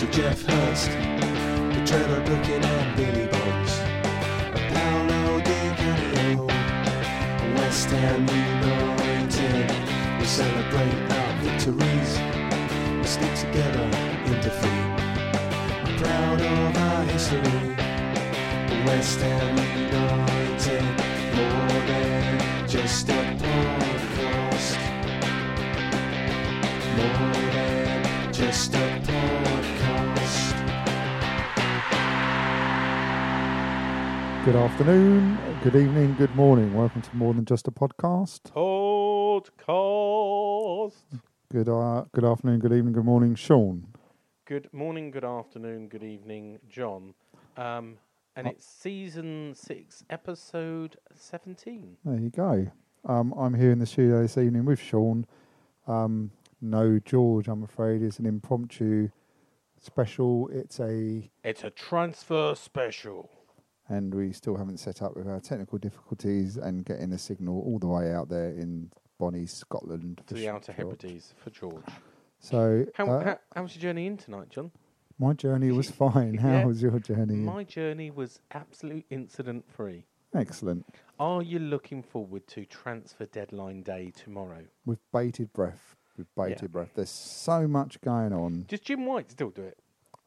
[0.00, 3.72] Sir Geoff Hurst, the Trevor Brooking and Billy Bonds,
[4.72, 6.46] Paolo Di Canio,
[7.56, 9.70] West Ham United.
[10.18, 12.18] We celebrate our victories,
[12.96, 13.84] we stick together
[14.24, 14.88] in defeat.
[16.00, 17.76] Proud of our history,
[18.86, 20.82] West Ham United,
[21.36, 24.78] more than just a podcast.
[26.96, 28.99] More than just a
[34.44, 36.72] Good afternoon, good evening, good morning.
[36.74, 38.40] Welcome to More Than Just a Podcast.
[38.52, 39.52] Podcast.
[41.52, 43.86] Good uh, good afternoon, good evening, good morning, Sean.
[44.46, 47.12] Good morning, good afternoon, good evening, John.
[47.58, 47.98] Um,
[48.34, 48.50] and Oh.
[48.50, 51.98] it's season six, episode 17.
[52.04, 52.70] There you go.
[53.04, 55.26] Um, I'm here in the studio this evening with Sean.
[55.86, 56.30] Um,
[56.62, 59.10] no George, I'm afraid, is an impromptu
[59.78, 60.48] special.
[60.52, 63.30] It's a It's a transfer special.
[63.90, 67.78] And we still haven't set up with our technical difficulties and getting a signal all
[67.78, 70.22] the way out there in Bonnie, Scotland.
[70.28, 71.02] To for the Outer George.
[71.02, 71.84] Hebrides for George.
[72.38, 74.70] So How, uh, how, how was your journey in tonight, John?
[75.18, 76.38] my journey was fine.
[76.38, 76.64] How Yeah.
[76.64, 77.34] was your journey?
[77.34, 80.06] My journey was absolute incident free.
[80.34, 80.86] Excellent.
[81.18, 84.64] Are you looking forward to transfer deadline day tomorrow?
[84.86, 85.96] with bated breath.
[86.16, 86.90] With bated breath.
[86.94, 88.64] There's so much going on.
[88.68, 89.78] Does Jim White still do it?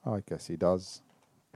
[0.06, 1.02] I guess he does.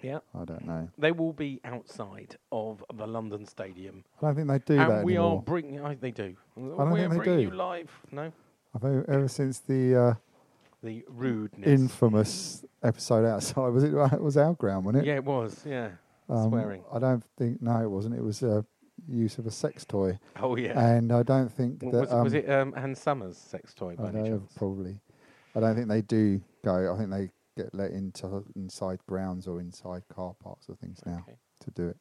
[0.04, 0.20] Yeah.
[0.40, 0.90] I don't know.
[0.98, 5.04] They will be outside of the London Stadium I don't think they do and that
[5.04, 5.38] we anymore.
[5.38, 5.80] are bringing.
[5.80, 6.36] Oh, they do.
[6.56, 7.42] I don't We're think they do.
[7.42, 7.90] you live.
[8.12, 8.32] No,
[8.76, 10.14] I've ever, ever since the uh,
[10.84, 11.68] the rudeness.
[11.68, 13.94] infamous episode outside was it?
[14.14, 15.08] It was our ground, wasn't it?
[15.08, 15.64] Yeah, it was.
[15.66, 15.90] Yeah,
[16.30, 16.84] Um, swearing.
[16.94, 17.62] I don't think.
[17.62, 18.16] No, it wasn't.
[18.16, 18.62] It was uh,
[19.10, 20.80] use of a sex toy, Oh yeah.
[20.80, 21.92] and I don't think that.
[21.92, 25.00] was, um, was it um, Ann Summers' sex toy by I know, probably.
[25.56, 26.94] I don't think they do go.
[26.94, 31.20] I think they get let into inside grounds or inside car parks or things now
[31.28, 31.38] Okay.
[31.62, 31.98] to do it.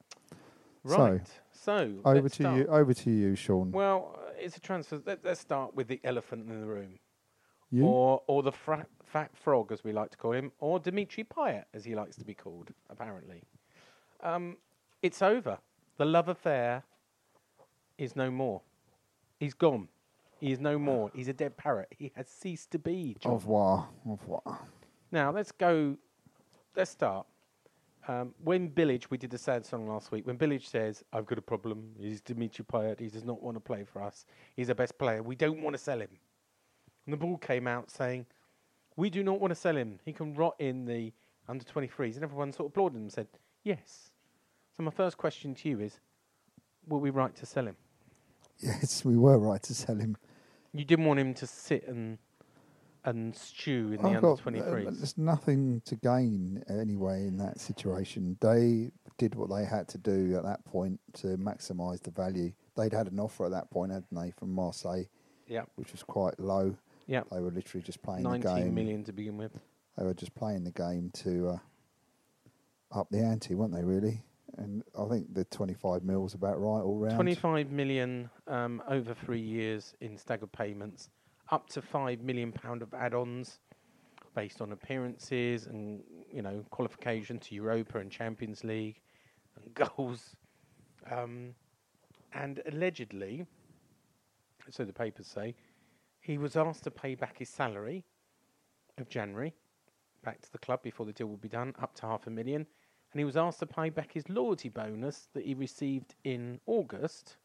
[0.84, 1.26] Right.
[1.50, 2.56] So, Over to start.
[2.58, 2.66] you.
[2.66, 3.72] Over to you, Sean.
[3.72, 5.02] Well, uh, it's a transfer.
[5.04, 7.00] Let, let's start with the elephant in the room,
[7.70, 7.84] you.
[7.84, 11.64] or or the fra- fat frog, as we like to call him, or Dimitri Payet,
[11.74, 13.42] as he likes to be called, apparently.
[14.22, 14.58] Um,
[15.02, 15.58] it's over.
[15.96, 16.84] The love affair
[17.98, 18.62] is no more.
[19.40, 19.88] He's gone.
[20.38, 21.10] He is no more.
[21.14, 21.88] He's a dead parrot.
[21.98, 23.16] He has ceased to be.
[23.18, 23.32] John.
[23.32, 23.88] Au revoir.
[24.06, 24.58] Au revoir.
[25.16, 25.96] Now let's go.
[26.76, 27.26] Let's start.
[28.06, 30.26] Um, when Bilic, we did the sad song last week.
[30.26, 33.00] When Bilic says, "I've got a problem," he's Dimitri Payet.
[33.00, 34.26] He does not want to play for us.
[34.56, 35.22] He's the best player.
[35.22, 36.10] We don't want to sell him.
[37.06, 38.26] And the ball came out saying,
[38.96, 40.00] "We do not want to sell him.
[40.04, 41.14] He can rot in the
[41.48, 43.28] under 23s." And everyone sort of applauded and said,
[43.62, 44.10] "Yes."
[44.76, 45.98] So my first question to you is,
[46.86, 47.76] were we right to sell him?
[48.58, 50.18] Yes, we were right to sell him.
[50.74, 52.18] You didn't want him to sit and
[53.06, 57.60] and stew in the I've under got- uh, There's nothing to gain anyway in that
[57.60, 58.36] situation.
[58.40, 62.52] They did what they had to do at that point to maximise the value.
[62.76, 65.04] They'd had an offer at that point, hadn't they, from Marseille,
[65.46, 66.76] yeah, which was quite low.
[67.06, 67.22] yeah.
[67.30, 68.74] They were literally just playing the game.
[68.74, 69.52] million to begin with.
[69.96, 71.58] They were just playing the game to uh,
[72.98, 73.84] up the ante, weren't they?
[73.84, 74.22] Really?
[74.58, 77.14] And I think the 25 mils about right all round.
[77.14, 81.10] 25 million um, over three years in staggered payments,
[81.50, 83.60] up to 5 million pound of add-ons
[84.34, 86.02] based on appearances and,
[86.32, 89.00] you know, qualification to Europa and Champions League
[89.56, 90.36] and goals.
[91.10, 91.54] Um,
[92.34, 93.46] and allegedly,
[94.70, 95.54] so the papers say,
[96.20, 98.04] he was asked to pay back his salary
[98.98, 99.54] of January
[100.24, 102.66] back to the club before the deal would be done, up to half a million.
[103.12, 107.36] And he was asked to pay back his loyalty bonus that he received in August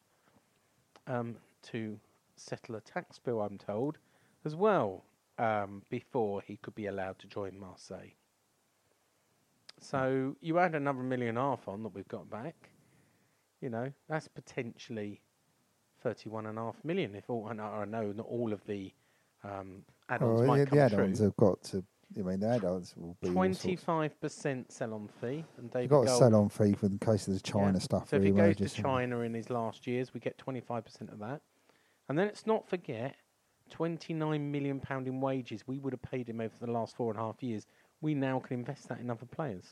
[1.06, 1.36] um,
[1.70, 1.98] to
[2.46, 3.98] settle a tax bill, I'm told,
[4.44, 5.04] as well
[5.38, 8.12] um, before he could be allowed to join Marseille.
[9.80, 12.70] So you add another million and a half on that we've got back.
[13.60, 15.20] You know, that's potentially
[16.02, 17.14] thirty-one and a half million.
[17.14, 18.92] If all, and I know not all of the
[19.44, 20.98] um, add-ons Well, might the, come the true.
[20.98, 21.84] add-ons have got to.
[22.16, 23.30] I mean, the add-ons will be.
[23.30, 27.34] Twenty-five percent sell-on fee, and David You've got a sell-on fee for in case of
[27.34, 27.52] the Yeah.
[27.52, 28.08] China stuff.
[28.10, 28.68] So if he goes to?
[28.68, 31.40] China in his last years, we get 25% of that.
[32.12, 33.14] And then let's not forget
[33.70, 37.18] 29 million pound in wages we would have paid him over the last four and
[37.18, 37.66] a half years.
[38.02, 39.64] We now can invest that in other players.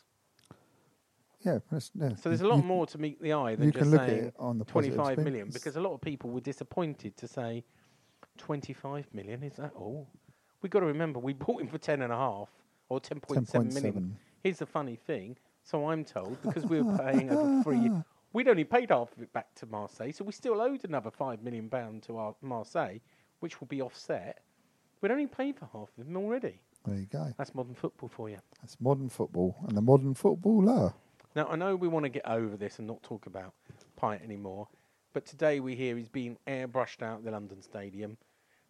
[1.41, 2.15] Yeah, yeah.
[2.15, 4.09] So there's a lot you- more to meet the eye than just can look at
[4.09, 5.25] saying on the positive 25 spin.
[5.25, 7.63] million because a lot of people were disappointed to say
[8.39, 10.09] 25 million is that all?
[10.63, 12.49] We've got to remember we bought him for 10 and a half
[12.89, 13.93] or 10.7 million.
[13.93, 14.11] 10.7.
[14.45, 15.37] Here's the funny thing.
[15.63, 17.91] So I'm told because we were paying over three,
[18.33, 21.43] we'd only paid half of it back to Marseille, so we still owed another five
[21.43, 22.99] million pound to our Marseille,
[23.41, 24.43] which will be offset.
[25.01, 26.61] We'd only paid for half of them already.
[26.85, 27.33] There you go.
[27.37, 28.39] That's modern football for you.
[28.61, 30.95] That's modern football and the modern footballer.
[31.37, 33.55] Now I know we want to get over this and not talk about
[34.01, 34.69] Payet anymore,
[35.13, 38.17] but today we hear he's being airbrushed out of the London Stadium.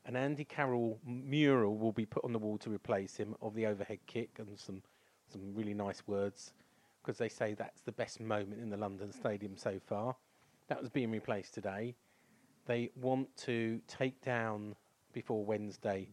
[0.06, 3.66] An Andy Carroll mural will be put on the wall to replace him of the
[3.66, 4.82] overhead kick and some
[5.30, 6.52] some really nice words
[7.02, 10.16] because they say that's the best moment in the London Stadium so far.
[10.68, 11.96] That was being replaced today.
[12.66, 14.76] They want to take down
[15.12, 16.08] before Wednesday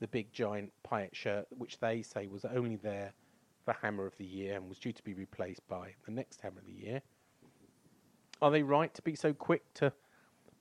[0.00, 3.12] the big giant Payet shirt, which they say was only there
[3.64, 6.58] for Hammer of the Year and was due to be replaced by the next Hammer
[6.58, 7.02] of the Year.
[8.42, 9.92] Are they right to be so quick to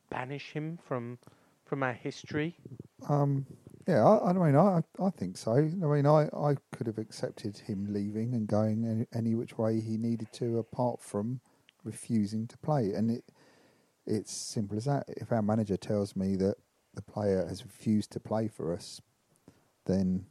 [0.09, 1.17] banish him from
[1.65, 2.57] from our history?
[3.07, 3.45] Um,
[3.89, 5.53] yeah, I, I mean, I, I think so.
[5.53, 9.79] I mean, I, I could have accepted him leaving and going any, any which way
[9.79, 11.41] he needed to, apart from
[11.83, 12.93] refusing to play.
[12.93, 13.23] And it,
[14.05, 15.05] it's simple as that.
[15.07, 16.57] If our manager tells me that
[16.93, 19.01] the player has refused to play for us,
[19.85, 20.25] then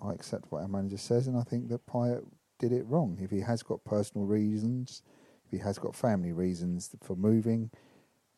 [0.00, 2.24] I accept what our manager says, and I think that Payet
[2.58, 3.18] did it wrong.
[3.20, 5.02] If he has got personal reasons,
[5.44, 7.70] if he has got family reasons for moving,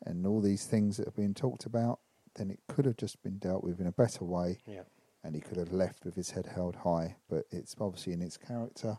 [0.05, 1.99] and all these things that have been talked about,
[2.35, 4.83] then it could have just been dealt with in a better way, Yeah.
[5.23, 7.15] and he could have left with his head held high.
[7.29, 8.97] But it's obviously in his character,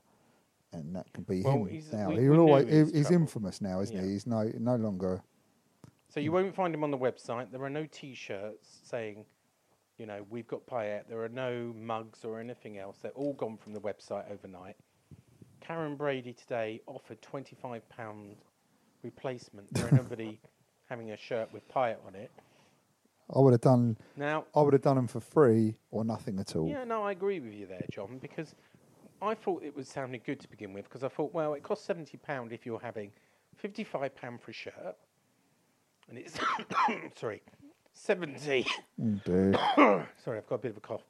[0.72, 2.08] and that can be Well, him he's- now.
[2.08, 4.02] we- he we always, he was he- he's infamous now, isn't Yeah.
[4.02, 4.08] he?
[4.10, 5.22] He's no no longer.
[6.08, 7.50] So you won't find him on the website.
[7.50, 9.26] There are no T-shirts saying,
[9.98, 11.08] you know, we've got Payet.
[11.08, 12.98] There are no mugs or anything else.
[12.98, 14.76] They're all gone from the website overnight.
[15.60, 18.36] Karren Brady today offered twenty-five pound
[19.02, 20.40] replacement for anybody
[20.88, 22.30] having a shirt with Payet on it.
[23.34, 23.96] I would have done.
[24.16, 26.68] Now, I would have done them for free or nothing at all.
[26.68, 28.54] Yeah, no, I agree with you there, John, because
[29.20, 31.84] I thought it was sounding good to begin with, because I thought, well, it costs
[31.84, 33.10] seventy pound if you're having
[33.56, 34.96] fifty-five pound for a shirt,
[36.08, 36.38] and it's
[37.18, 37.42] sorry,
[37.92, 38.66] seventy.
[39.78, 41.02] Oh, sorry, I've got a bit of a cough.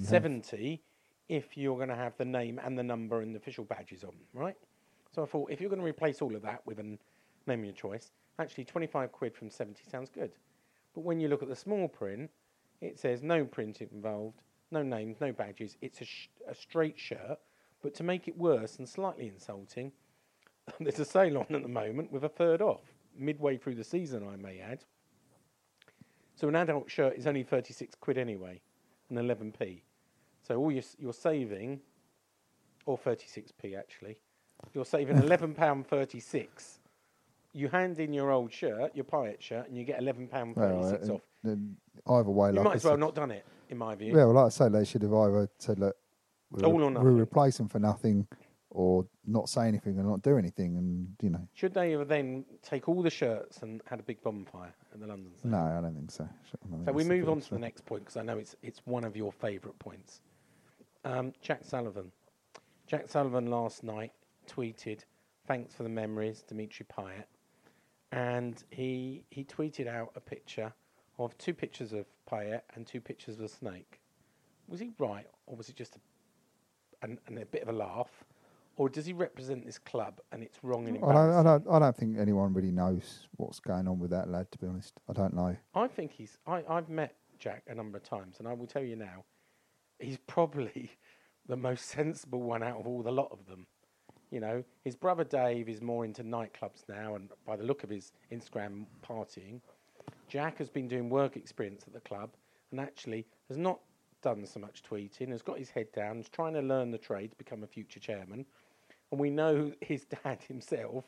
[0.00, 0.82] Seventy
[1.28, 4.12] if you're going to have the name and the number and the official badges on,
[4.34, 4.56] right?
[5.14, 7.64] So I thought if you're going to replace all of that with a name of
[7.64, 10.32] your choice, actually twenty-five quid from seventy sounds good.
[10.94, 12.30] But when you look at the small print,
[12.80, 15.76] it says no print involved, no names, no badges.
[15.80, 17.38] It's a, sh- a straight shirt.
[17.82, 19.92] But to make it worse and slightly insulting,
[20.80, 22.82] there's a sale on at the moment with a third off,
[23.16, 24.84] midway through the season, I may add.
[26.36, 28.60] So an adult shirt is only 36 quid anyway,
[29.08, 29.82] and 11p.
[30.42, 31.80] So all you're, you're saving,
[32.86, 34.18] or 36p actually,
[34.72, 36.80] you're saving 11 pound 36.
[37.56, 41.08] You hand in your old shirt, your pirate shirt, and you get 11 pound 36
[41.08, 41.20] uh, off.
[41.44, 41.76] then
[42.08, 44.08] either way, You like might as well not done it, in my view.
[44.08, 45.96] Yeah, well, like I say, they should have either said, "Look,
[46.50, 47.16] we'll, All or nothing.
[47.16, 48.26] replace them for nothing,"
[48.70, 51.46] or not say anything and not do anything, and you know.
[51.52, 55.06] Should they have then take all the shirts and had a big bonfire at the
[55.06, 55.30] London?
[55.44, 56.24] No, I don't think so.
[56.24, 58.56] I don't So think we move on to the next point because I know it's
[58.62, 60.22] it's one of your favourite points.
[61.04, 62.10] Um, Jack Sullivan.
[62.88, 64.12] Jack Sullivan last night
[64.48, 65.04] tweeted,
[65.46, 67.26] "Thanks for the memories, Dimitri Payet,"
[68.12, 70.72] and he he tweeted out a picture
[71.18, 74.00] of two pictures of Payet and two pictures of a snake.
[74.68, 78.24] Was he right, or was it just a, an, an, a bit of a laugh,
[78.76, 81.32] or does he represent this club and it's wrong and I don't.
[81.32, 81.66] I don't.
[81.70, 84.50] I don't think anyone really knows what's going on with that lad.
[84.52, 85.56] To be honest, I don't know.
[85.74, 86.38] I think he's.
[86.46, 89.24] I, I've met Jack a number of times, and I will tell you now,
[89.98, 90.90] he's probably
[91.46, 93.66] the most sensible one out of all the lot of them.
[94.34, 97.88] You know, his brother Dave is more into nightclubs now, and by the look of
[97.88, 99.60] his Instagram partying,
[100.26, 102.30] Jack has been doing work experience at the club,
[102.72, 103.78] and actually has not
[104.22, 105.28] done so much tweeting.
[105.28, 108.00] Has got his head down, is trying to learn the trade to become a future
[108.00, 108.44] chairman,
[109.12, 111.04] and we know his dad himself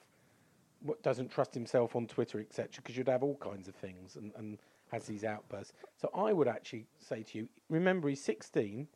[1.02, 4.58] doesn't trust himself on Twitter, etc., because you'd have all kinds of things and, and
[4.92, 5.72] has these outbursts.
[5.96, 8.86] So I would actually say to you, remember he's 16,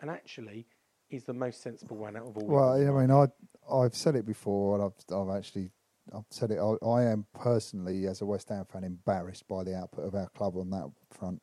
[0.00, 0.66] and actually
[1.08, 2.46] he's the most sensible one out of all.
[2.46, 3.26] Well, I mean, I
[3.72, 5.70] I've said it before, and I've I've actually
[6.14, 6.58] I've said it.
[6.58, 10.28] I, I am personally, as a West Ham fan, embarrassed by the output of our
[10.30, 11.42] club on that front.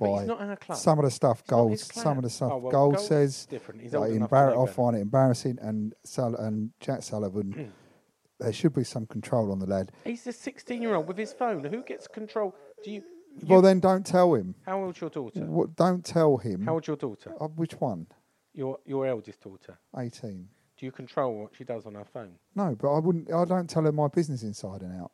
[0.00, 0.78] But By he's not our club.
[0.78, 3.80] some of the stuff It's Gold, some of the stuff Oh, well, Gold says, different.
[3.80, 5.58] He's like, embar- I find it embarrassing.
[5.60, 7.72] And Sul- and Jack Sullivan,
[8.38, 9.90] there should be some control on the lad.
[10.04, 11.64] He's a 16 year old with his phone.
[11.64, 12.54] Who gets control?
[12.84, 13.02] Do you?
[13.40, 14.54] you Well, then don't tell him.
[14.66, 15.40] how old's your daughter?
[15.40, 16.64] What, don't tell him.
[16.64, 17.34] How old's your daughter?
[17.40, 18.06] Uh, which one?
[18.54, 19.78] Your your eldest daughter.
[19.96, 20.48] 18.
[20.78, 22.34] Do you control what she does on her phone?
[22.54, 23.32] No, but I wouldn't.
[23.32, 25.10] I don't tell her my business inside and out.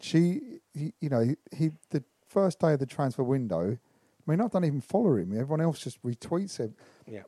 [0.00, 3.78] She, he, you know, he the first day of the transfer window.
[4.26, 5.32] I mean, I don't even follow him.
[5.32, 6.74] Everyone else just retweets him.
[7.06, 7.22] Yeah.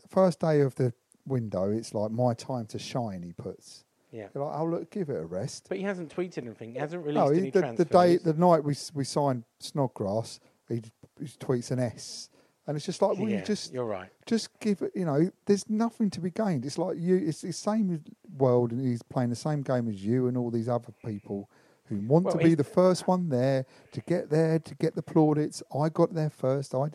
[0.00, 0.92] The first day of the
[1.26, 3.22] window, it's like my time to shine.
[3.24, 3.84] He puts.
[4.12, 4.28] Yeah.
[4.34, 5.66] You're like, oh look, give it a rest.
[5.68, 6.72] But he hasn't tweeted anything.
[6.72, 7.86] He hasn't released No, he, any the, transfers.
[7.88, 10.82] the day, the night we we signed Snodgrass, he,
[11.18, 12.30] he tweets an S,
[12.66, 14.08] and it's just like, well, yeah, you just you're right.
[14.26, 14.92] just give it.
[14.94, 16.64] You know, there's nothing to be gained.
[16.64, 17.16] It's like you.
[17.16, 18.02] It's the same
[18.36, 21.48] world, and he's playing the same game as you and all these other people
[21.88, 25.02] who want Well, to be the first one there to get there to get the
[25.02, 25.62] plaudits.
[25.74, 26.74] I got there first.
[26.74, 26.90] I.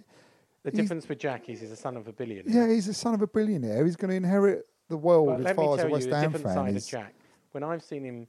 [0.63, 2.67] The difference with Jack is he's a son of a billionaire.
[2.67, 3.83] Yeah, he's the son of a billionaire.
[3.83, 6.15] He's going to inherit the world But as far as a tell West you a
[6.17, 6.83] Ham different fan side is.
[6.85, 7.15] of Jack.
[7.53, 8.27] When I've seen him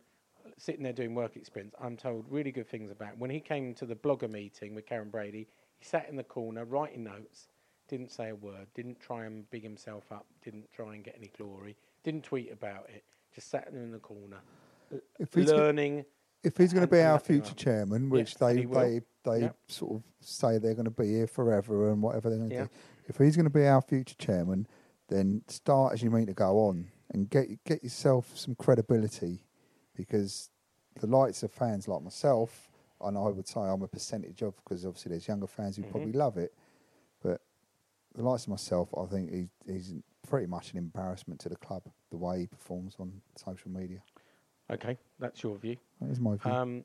[0.57, 3.11] sitting there doing work experience, I'm told really good things about.
[3.15, 3.19] him.
[3.19, 5.47] When he came to the blogger meeting with Karren Brady,
[5.83, 7.49] he sat in the corner writing notes,
[7.89, 11.33] didn't say a word, didn't try and big himself up, didn't try and get any
[11.37, 13.03] glory, didn't tweet about it,
[13.35, 14.39] just sat in the corner,
[15.19, 16.05] If he's, learning.
[16.45, 17.55] if he's going to be our future else.
[17.55, 19.57] chairman, which they they they Yep.
[19.67, 22.65] sort of say they're going to be here forever and whatever they're going to Yeah.
[22.65, 22.71] do.
[23.09, 24.69] If he's going to be our future chairman,
[25.09, 29.45] then start as you mean to go on and get get yourself some credibility,
[29.97, 30.51] because
[31.01, 32.71] the likes of fans like myself,
[33.03, 35.91] and I would say I'm a percentage of, because obviously there's younger fans who Mm-hmm.
[35.91, 36.55] probably love it,
[37.23, 37.41] but
[38.15, 39.95] the likes of myself, I think he's, he's
[40.29, 43.99] pretty much an embarrassment to the club the way he performs on social media.
[44.71, 45.77] Okay, that's your view.
[46.01, 46.53] That is my view.
[46.53, 46.85] Um,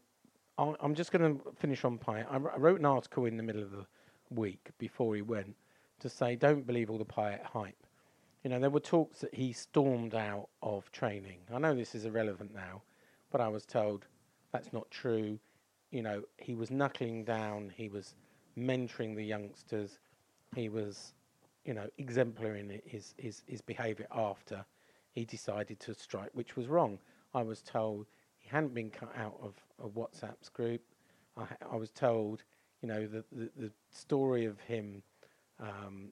[0.57, 2.25] I'm just going to finish on Payet.
[2.31, 3.85] I I wrote an article in the middle of the
[4.31, 5.55] week before he went
[5.99, 7.85] to say, don't believe all the Payet hype.
[8.43, 11.39] You know, there were talks that he stormed out of training.
[11.53, 12.81] I know this is irrelevant now,
[13.31, 14.05] but I was told
[14.51, 15.37] that's not true.
[15.91, 18.15] You know, he was knuckling down, he was
[18.57, 19.99] mentoring the youngsters,
[20.55, 21.13] he was,
[21.65, 24.65] you know, exemplary in his, his, his behaviour after
[25.11, 26.99] he decided to strike, which was wrong.
[27.33, 28.07] I was told
[28.39, 29.53] he hadn't been cut out of
[29.83, 30.81] a WhatsApp's group.
[31.37, 32.43] I, I was told,
[32.81, 35.01] you know, the, the, the story of him,
[35.59, 36.11] um,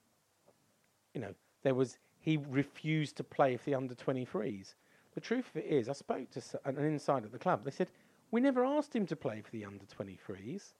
[1.14, 4.74] you know, there was, he refused to play for the under 23s.
[5.14, 7.64] The truth of it is, I spoke to an insider at the club.
[7.64, 7.90] They said,
[8.30, 10.72] we never asked him to play for the under 23s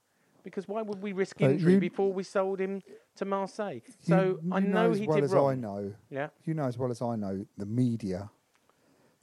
[0.42, 2.82] because why would we risk But injury before we sold him
[3.16, 3.80] to Marseille?
[4.00, 5.50] So you, I you know as he well did as wrong.
[5.52, 5.92] I know.
[6.10, 6.28] Yeah.
[6.44, 8.30] You know as well as I know the media.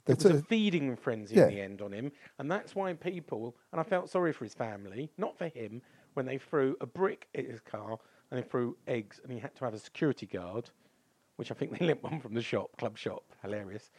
[0.06, 1.44] It was a feeding frenzy Yeah.
[1.44, 3.56] in the end on him, and that's why people.
[3.72, 5.80] And I felt sorry for his family, not for him,
[6.12, 7.98] when they threw a brick at his car
[8.30, 10.68] and they threw eggs, and he had to have a security guard,
[11.36, 13.90] which I think they lent one from the shop, club shop, hilarious,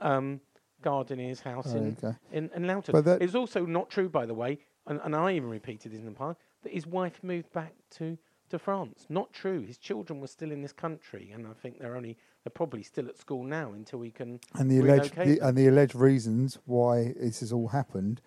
[0.00, 0.40] um,
[0.84, 2.16] his house in, Okay.
[2.32, 2.92] in, in Loughton.
[2.92, 6.00] But that- it's also not true, by the way, and, and I even repeated this
[6.00, 8.16] in the past, that his wife moved back to,
[8.50, 9.06] to France.
[9.08, 9.60] Not true.
[9.62, 13.06] His children were still in this country, and I think they're only they're probably still
[13.08, 17.14] at school now until we can and the alleged the, and the alleged reasons why
[17.16, 18.20] this has all happened.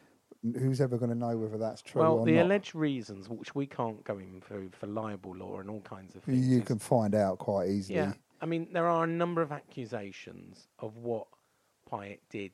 [0.59, 2.45] Who's ever going to know whether that's true Well, the not?
[2.45, 6.23] alleged reasons, which we can't go in through for libel law and all kinds of
[6.23, 6.47] things.
[6.47, 7.97] you can find out quite easily.
[7.99, 11.25] yeah, I mean, there are a number of accusations of what
[11.95, 12.51] Payet did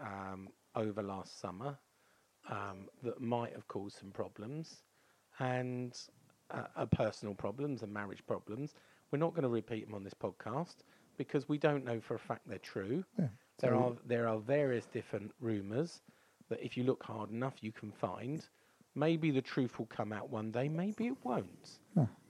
[0.00, 1.76] um, over last summer
[2.48, 4.82] um, that might have caused some problems
[5.38, 5.96] and
[6.50, 8.74] uh, uh, personal problems and marriage problems.
[9.10, 10.76] We're not going to repeat them on this podcast
[11.16, 13.04] because we don't know for a fact they're true.
[13.18, 13.28] Yeah,
[13.58, 16.00] There are there are various different rumours
[16.48, 18.46] that if you look hard enough, you can find.
[18.96, 20.68] Maybe the truth will come out one day.
[20.68, 21.78] Maybe it won't.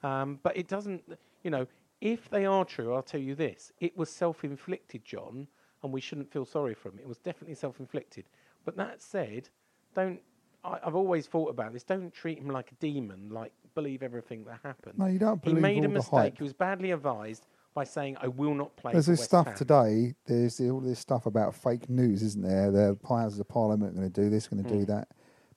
[0.02, 1.02] Um, but it doesn't.
[1.42, 1.66] You know,
[2.00, 5.48] if they are true, I'll tell you this: it was self-inflicted, John,
[5.82, 6.98] and we shouldn't feel sorry for him.
[6.98, 8.24] It was definitely self-inflicted.
[8.64, 9.48] But that said,
[9.94, 10.20] don't.
[10.62, 11.82] I, I've always thought about this.
[11.82, 13.30] Don't treat him like a demon.
[13.30, 14.98] Like believe everything that happened.
[14.98, 15.56] No, you don't believe.
[15.56, 16.34] He made all a mistake.
[16.38, 19.56] He was badly advised by saying, "I will not play." There's this West stuff Ham."
[19.56, 20.14] today.
[20.26, 22.70] There's the- all this stuff about fake news, isn't there?
[22.70, 24.78] The Houses of Parliament are going to do this, going to Hmm.
[24.80, 25.08] do that,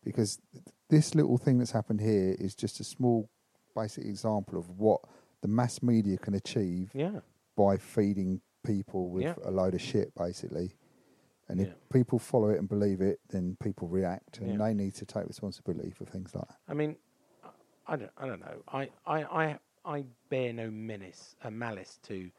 [0.03, 0.39] because
[0.89, 3.29] this little thing that's happened here is just a small,
[3.75, 5.01] basic example of what
[5.41, 7.19] the mass media can achieve Yeah.
[7.57, 9.35] by feeding people with Yeah.
[9.43, 10.75] a load of shit, basically.
[11.49, 11.73] And if Yeah.
[11.91, 14.57] people follow it and believe it, then people react, and Yeah.
[14.57, 16.57] they need to take responsibility for things like that.
[16.67, 16.95] I mean,
[17.85, 18.63] I don't, I don't know.
[18.69, 22.31] I, I, I, I bear no menace, uh, malice to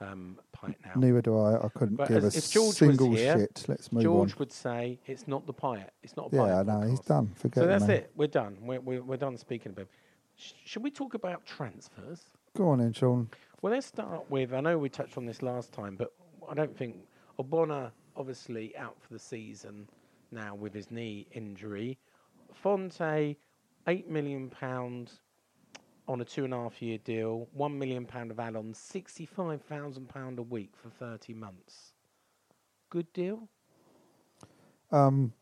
[0.00, 0.92] um, Payet now.
[0.96, 1.64] Neither do I.
[1.64, 3.64] I couldn't But give as- a if George was single here, shit.
[3.68, 4.02] Let's move on.
[4.04, 4.38] George on.
[4.40, 5.90] would say it's not the Payet.
[6.02, 6.88] It's not a Yeah, Payet I know.
[6.88, 7.26] He's podcast." done.
[7.34, 8.10] Forget So that's it.
[8.16, 8.58] We're done.
[8.62, 9.86] We're, we're, we're done speaking about.
[10.36, 12.30] Sh- should we talk about transfers?
[12.56, 13.28] Go on then, Sean.
[13.62, 14.52] Well, let's start with.
[14.52, 16.12] I know we touched on this last time, but
[16.50, 16.96] I don't think
[17.38, 19.88] Ogbonna obviously out for the season
[20.32, 21.96] now with his knee injury.
[22.52, 23.36] Fonte,
[23.86, 25.12] eight million pound
[26.08, 30.08] on a two and a half year deal, one million pound of add-ons, sixty-five thousand
[30.08, 31.92] pound a week for thirty months.
[32.90, 33.48] Good deal.
[34.90, 35.32] Um,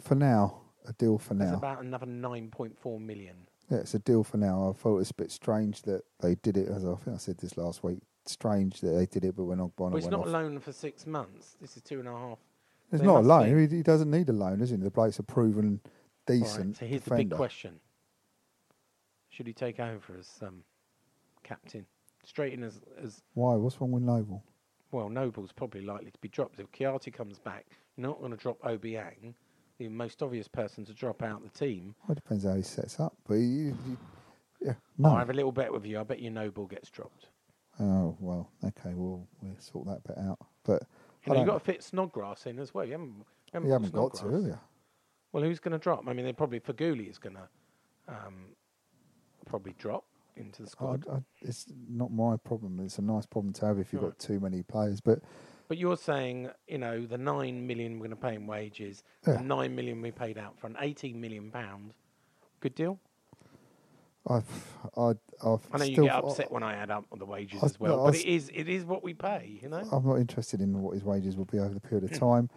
[0.00, 1.58] for now, a deal for That's now.
[1.58, 3.36] about another nine point four million.
[3.70, 4.70] Yeah, it's a deal for now.
[4.70, 7.18] I thought it was a bit strange that they did it, as I think I
[7.18, 7.98] said this last week.
[8.26, 10.26] Strange that they did it, but when Ogbonna went it's not off.
[10.26, 11.56] a loan for six months.
[11.60, 12.38] This is two and a half.
[12.92, 13.68] It's They not a loan.
[13.68, 14.76] He, he doesn't need a loan, does he?
[14.76, 15.90] The bloke's a proven, All
[16.34, 17.78] right, decent so here's the big question:
[19.28, 20.62] Should he take over as um,
[21.44, 21.86] captain,
[22.24, 23.54] straight in as as Why?
[23.54, 24.42] What's wrong with Noble?
[24.92, 25.08] well?
[25.08, 27.66] Noble's probably likely to be dropped if Kouyate comes back.
[27.96, 29.34] You're not going to drop Obiang,
[29.78, 31.94] the most obvious person to drop out the team.
[32.02, 33.14] Well, it depends how he sets up.
[33.28, 36.00] But yeah, I'll have a little bet with you.
[36.00, 37.28] I bet you Noble gets dropped.
[37.78, 38.94] Oh well, okay.
[38.94, 40.38] We'll we'll sort that bit out.
[40.64, 40.82] But
[41.26, 42.84] You know, you've got to fit Snodgrass in as well.
[42.84, 44.58] You haven't, you haven't, you haven't got to, have you?
[45.32, 46.04] Well, who's going to drop?
[46.08, 47.48] I mean, they probably Feghouli is going to
[48.08, 48.46] um,
[49.44, 50.04] probably drop
[50.36, 51.04] into the I, squad.
[51.12, 52.80] I, it's not my problem.
[52.80, 54.08] It's a nice problem to have if you've Right.
[54.10, 55.00] got too many players.
[55.00, 55.20] But
[55.68, 59.34] But you're saying, you know, the nine million we're going to pay in wages, Yeah.
[59.38, 61.92] the nine million we paid out for an eighteen million pound,
[62.60, 62.98] good deal.
[64.28, 64.44] I've,
[64.96, 65.10] I,
[65.44, 67.96] I've I know you get upset when I add up the wages I- as well,
[67.98, 69.82] no, but it is it is what we pay, you know.
[69.92, 72.14] I'm not interested in what his wages will be over the period Hmm.
[72.14, 72.50] of time.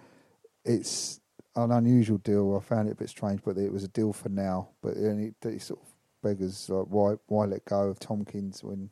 [0.65, 1.19] It's
[1.55, 2.55] an unusual deal.
[2.55, 4.69] I found it a bit strange, but it was a deal for now.
[4.81, 5.87] But then it, it sort of
[6.23, 8.89] beggars like why why let go of Tomkins when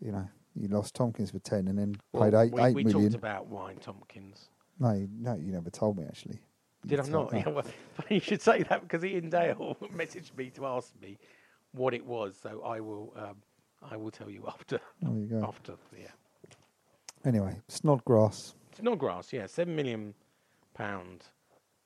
[0.00, 0.28] you know
[0.60, 3.10] you lost Tomkins for ten and then paid Well, eight we, eight we million.
[3.10, 4.48] talked about Wine Tomkins.
[4.78, 6.38] No, you- no, you never told me actually.
[6.84, 7.32] You Did I not?
[7.32, 7.38] no.
[7.38, 7.64] Yeah, well,
[8.08, 11.18] you should say that because Ian Dale messaged me to ask me
[11.72, 12.36] what it was.
[12.40, 13.36] So I will um,
[13.90, 15.44] I will tell you after There you go.
[15.46, 16.08] after yeah.
[17.24, 18.54] Anyway, Snodgrass.
[18.78, 20.14] Snodgrass, yeah, seven million
[20.74, 21.24] pound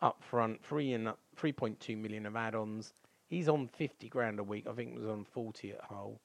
[0.03, 2.93] up front, three and three point two million of add-ons.
[3.29, 4.67] He's on fifty grand a week.
[4.69, 6.21] I think it was on forty at Hull.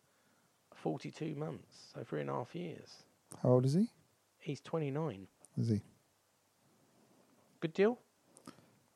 [0.91, 2.88] Forty-two months, so three and a half years.
[3.43, 3.88] How old is he?
[4.39, 5.28] He's twenty-nine.
[5.58, 5.82] Is he?
[7.60, 8.00] Good deal.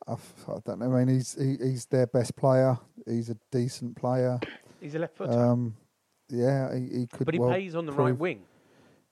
[0.07, 0.85] I, f- I don't know.
[0.95, 2.77] I mean, he's he, he's their best player.
[3.05, 4.39] He's a decent player.
[4.79, 5.75] He's a left footer, Um,
[6.29, 7.25] yeah, he, he could.
[7.25, 8.43] but he well plays on the right wing.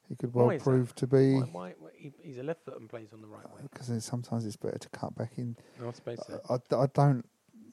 [0.07, 0.63] He could well is that?
[0.63, 3.27] prove to be Why, why, why- he, he's a left footer and plays on the
[3.27, 3.67] right wing.
[3.69, 5.57] because sometimes it's better to cut back in.
[5.85, 6.39] I suppose so.
[6.49, 7.25] I, I, I don't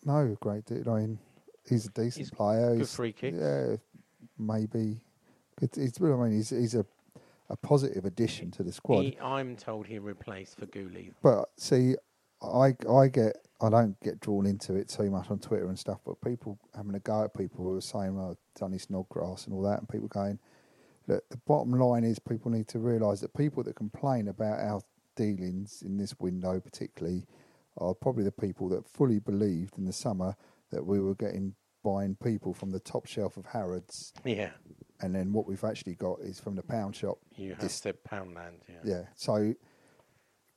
[0.05, 0.91] know a great deal.
[0.91, 1.21] I mean,
[1.69, 2.71] he's a decent He's player.
[2.73, 3.39] good he's, free kicks.
[3.41, 3.77] Yeah,
[4.39, 5.01] maybe.
[5.59, 6.85] Good, he's, I mean, he's he's a
[7.49, 9.03] a positive addition to the squad.
[9.03, 11.13] He, I'm told he replaced Feghouli.
[11.23, 11.95] But see,
[12.43, 16.01] I I get I don't get drawn into it too much on Twitter and stuff.
[16.05, 19.63] But people having a go at people who are saying, "Well, Johnny Snodgrass" and all
[19.63, 20.39] that, and people going,
[21.07, 24.81] "Look, the bottom line is people need to realise that people that complain about our
[25.15, 27.27] dealings in this window, particularly,
[27.79, 30.37] are probably the people that fully believed in the summer
[30.71, 31.55] that we were getting
[31.87, 34.51] buying people from the top shelf of Harrods, Yeah,
[35.01, 38.59] and then what we've actually got is from the pound shop you have said Poundland.
[38.69, 38.81] Yeah.
[38.85, 39.03] yeah.
[39.15, 39.55] So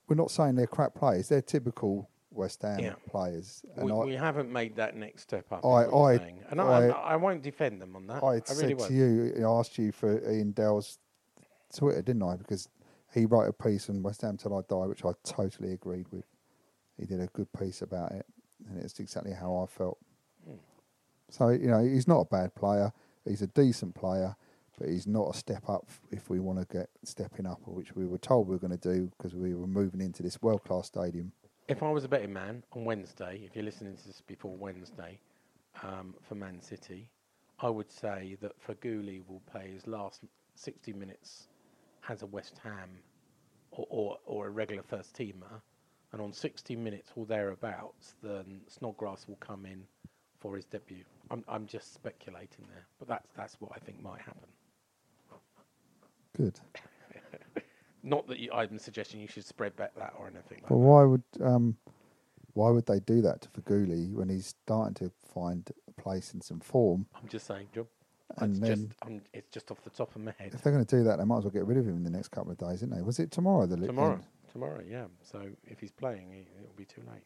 [0.08, 1.30] we're not saying they're crap players.
[1.30, 2.94] They're typical West Ham Yeah.
[3.08, 3.64] players.
[3.76, 5.64] And We, I, we haven't made that next step up.
[5.64, 6.14] I- I-
[6.50, 8.24] and I, I- I'm- won't defend them on that.
[8.24, 8.90] I I, really said won't.
[8.90, 10.98] to you, I asked you for Ian Dell's
[11.76, 12.38] Twitter, didn't I?
[12.38, 12.68] Because
[13.14, 16.26] he wrote a piece on West Ham Till I Die, which I totally agreed with.
[16.98, 18.26] He did a good piece about it,
[18.68, 20.00] and it's exactly how I felt.
[21.30, 22.92] So, you know, he's not a bad player.
[23.26, 24.36] He's a decent player,
[24.78, 28.06] but he's not a step up if we want to get stepping up, which we
[28.06, 30.88] were told we were going to do because we were moving into this world class
[30.88, 31.32] stadium.
[31.68, 35.20] If I was a betting man on Wednesday, if you're listening to this before Wednesday,
[35.84, 37.10] um, for Man City,
[37.60, 40.22] I would say that Feghouli will play his last
[40.56, 41.48] 60 minutes
[42.08, 42.90] as a West Ham
[43.72, 45.62] or, or, or a regular first teamer,
[46.12, 49.84] and on 60 minutes or thereabouts, then Snodgrass will come in
[50.40, 51.04] for his debut.
[51.32, 54.50] I'm, I'm just speculating there, but that's that's what I think might happen.
[56.36, 56.60] Good.
[58.04, 60.60] Not that you, I'm suggesting you should spread bet that or anything.
[60.60, 60.70] Like that.
[60.70, 61.78] But why would um,
[62.54, 66.42] why would they do that to Feghouli when he's starting to find a place in
[66.42, 67.06] some form?
[67.22, 67.88] I'm just saying, John.
[68.38, 70.54] And It's then just, it's just off the top of my head.
[70.54, 72.04] if they're going to do that, they might as well get rid of him in
[72.04, 73.02] the next couple of days, isn't they?
[73.02, 73.66] Was it tomorrow?
[73.66, 74.24] The Tomorrow, end?
[74.52, 75.06] tomorrow, yeah.
[75.24, 77.24] So if he's playing, he, it'll be too late.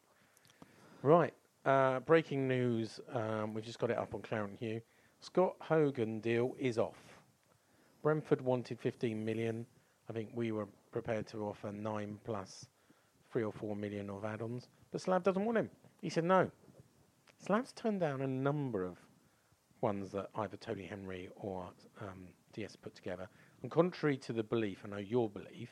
[1.01, 1.33] Right.
[1.65, 2.99] Uh, breaking news.
[3.13, 4.81] Um, we've just got it up on Claret and Hugh.
[5.21, 6.97] Scott Hogan deal is off.
[8.01, 9.65] Brentford wanted 15 million.
[10.09, 12.65] I think we were prepared to offer nine plus
[13.31, 15.69] three or four million of add-ons, but Slav doesn't want him.
[16.01, 16.51] He said no.
[17.39, 18.97] Slav's turned down a number of
[19.79, 21.69] ones that either Tony Henry or
[22.01, 23.29] um, DS put together.
[23.61, 25.69] And contrary to the belief, I know your belief,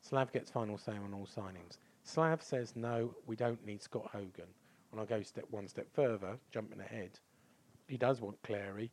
[0.00, 1.78] Slav gets final say on all signings.
[2.04, 4.46] Slav says no, we don't need Scott Hogan.
[4.96, 7.10] And I'll go step one step further, jumping ahead.
[7.86, 8.90] He does want Clary.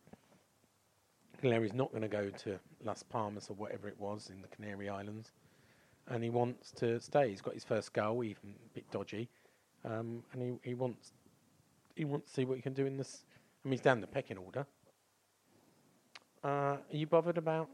[1.39, 4.89] Clary's not going to go to Las Palmas or whatever it was in the Canary
[4.89, 5.31] Islands,
[6.09, 7.29] and he wants to stay.
[7.29, 9.29] He's got his first goal, even a bit dodgy,
[9.85, 11.13] um, and he, he wants
[11.95, 13.23] he wants to see what he can do in this.
[13.63, 14.65] I mean, he's down the pecking order.
[16.43, 17.69] Uh, are you bothered about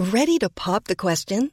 [0.00, 1.52] Ready to pop the question?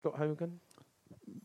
[0.00, 0.60] Scott Hogan?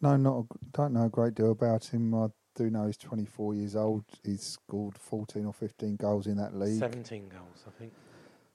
[0.01, 2.13] No, not a, don't know a great deal about him.
[2.15, 4.05] I do know he's 24 years old.
[4.23, 6.79] He's scored 14 or 15 goals in that league.
[6.79, 7.91] 17 goals, I think.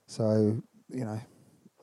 [0.06, 1.20] So you know,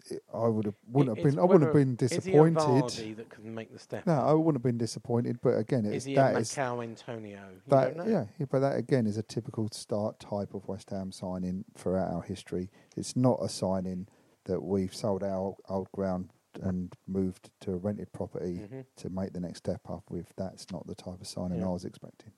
[0.09, 1.39] it, I would have wouldn't It- have been.
[1.39, 2.61] I wouldn't have been Is he a disappointed.
[2.63, 4.05] Vardy that can make the step?
[4.07, 4.13] No.
[4.13, 5.39] I wouldn't have been disappointed.
[5.41, 7.39] But again, Is it's he a that is Michail Antonio?
[7.53, 8.11] You that don't know.
[8.11, 12.11] yeah, yeah, but that again is a typical start type of West Ham signing throughout
[12.11, 12.69] our history.
[12.95, 14.07] It's not a signing
[14.45, 18.85] that we've sold our old ground and moved to a rented property Mhm.
[18.97, 20.33] to make the next step up with.
[20.35, 21.67] That's not the type of signing Yeah.
[21.67, 22.31] I was expecting.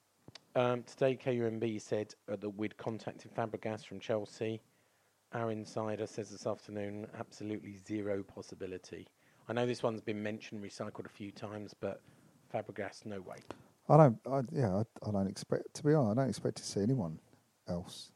[0.56, 4.62] Um, today, KUMB said uh, that we'd contacted Fabregas from Chelsea.
[5.32, 9.08] Our insider says this afternoon, absolutely zero possibility.
[9.48, 12.02] I know this one's been mentioned, recycled a few times, but
[12.54, 13.38] Fabregas, no way.
[13.88, 14.20] I don't.
[14.28, 16.18] I, yeah, I, I don't expect to be honest.
[16.18, 17.20] I don't expect to see anyone
[17.68, 18.12] else.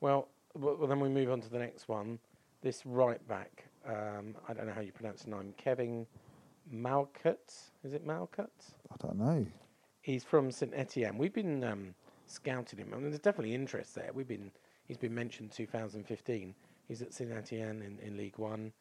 [0.00, 2.18] Well, well, then we move on to the next one.
[2.62, 6.06] This right back, um, I don't know how you pronounce the name, Kevin
[6.72, 7.70] Malcuit.
[7.84, 8.48] Is it Malcuit?
[8.90, 9.46] I don't know.
[10.02, 11.18] He's from St Etienne.
[11.18, 11.94] We've been um,
[12.26, 12.90] scouting him.
[12.92, 14.10] I mean, there's definitely interest there.
[14.14, 14.50] We've been.
[14.86, 16.52] He's been mentioned 2015.
[16.88, 18.72] He's at St Etienne in, in League One.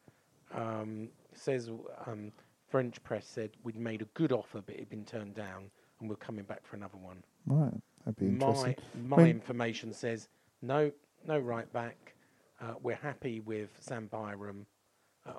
[0.55, 1.69] Um, says
[2.07, 2.31] um,
[2.67, 6.15] French press said we'd made a good offer, but it'd been turned down, and we're
[6.15, 7.23] coming back for another one.
[7.45, 7.73] Right,
[8.05, 8.75] that'd be interesting.
[9.07, 10.29] My I mean- information says
[10.63, 10.91] no,
[11.27, 12.15] no right back.
[12.59, 14.65] Uh, we're happy with Sam Byram,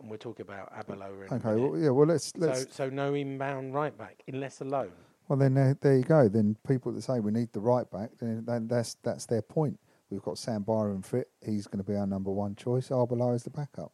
[0.00, 1.26] and we're talking about Arbeloa.
[1.28, 1.90] in Okay, well, yeah.
[1.90, 2.62] Well, let's let's.
[2.62, 4.92] So, so no inbound right back unless alone.
[5.28, 6.28] Well, then there, there you go.
[6.28, 9.78] Then people that say we need the right back, then, then that's that's their point.
[10.10, 11.28] We've got Sam Byram fit.
[11.44, 12.88] He's going to be our number one choice.
[12.88, 13.92] Arbeloa is the backup.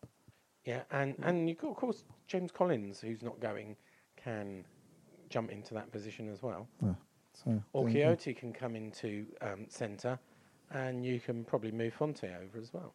[0.65, 3.77] Yeah, and and you got of course James Collins, who's not going,
[4.17, 4.65] can
[5.29, 6.67] jump into that position as well.
[7.45, 7.85] So Or.
[7.85, 10.19] Kouyate can come into um, centre,
[10.71, 12.95] and you can probably move Fonte over as well.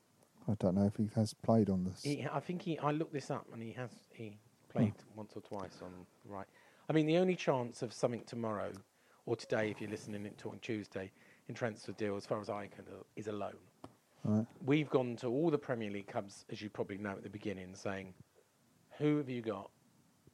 [0.49, 2.01] I don't know if he has played on this.
[2.03, 2.77] He, I think he.
[2.79, 3.91] I looked this up, and he has.
[4.13, 4.37] He
[4.69, 5.03] played oh.
[5.15, 6.47] once or twice on the right.
[6.89, 8.71] I mean, the only chance of something tomorrow
[9.25, 11.11] or today, if you're listening it to on Tuesday,
[11.47, 13.53] in transfer deal, as far as I can, tell, is a loan.
[14.23, 14.45] Right.
[14.65, 17.75] We've gone to all the Premier League clubs, as you probably know at the beginning,
[17.75, 18.13] saying,
[18.97, 19.69] "Who have you got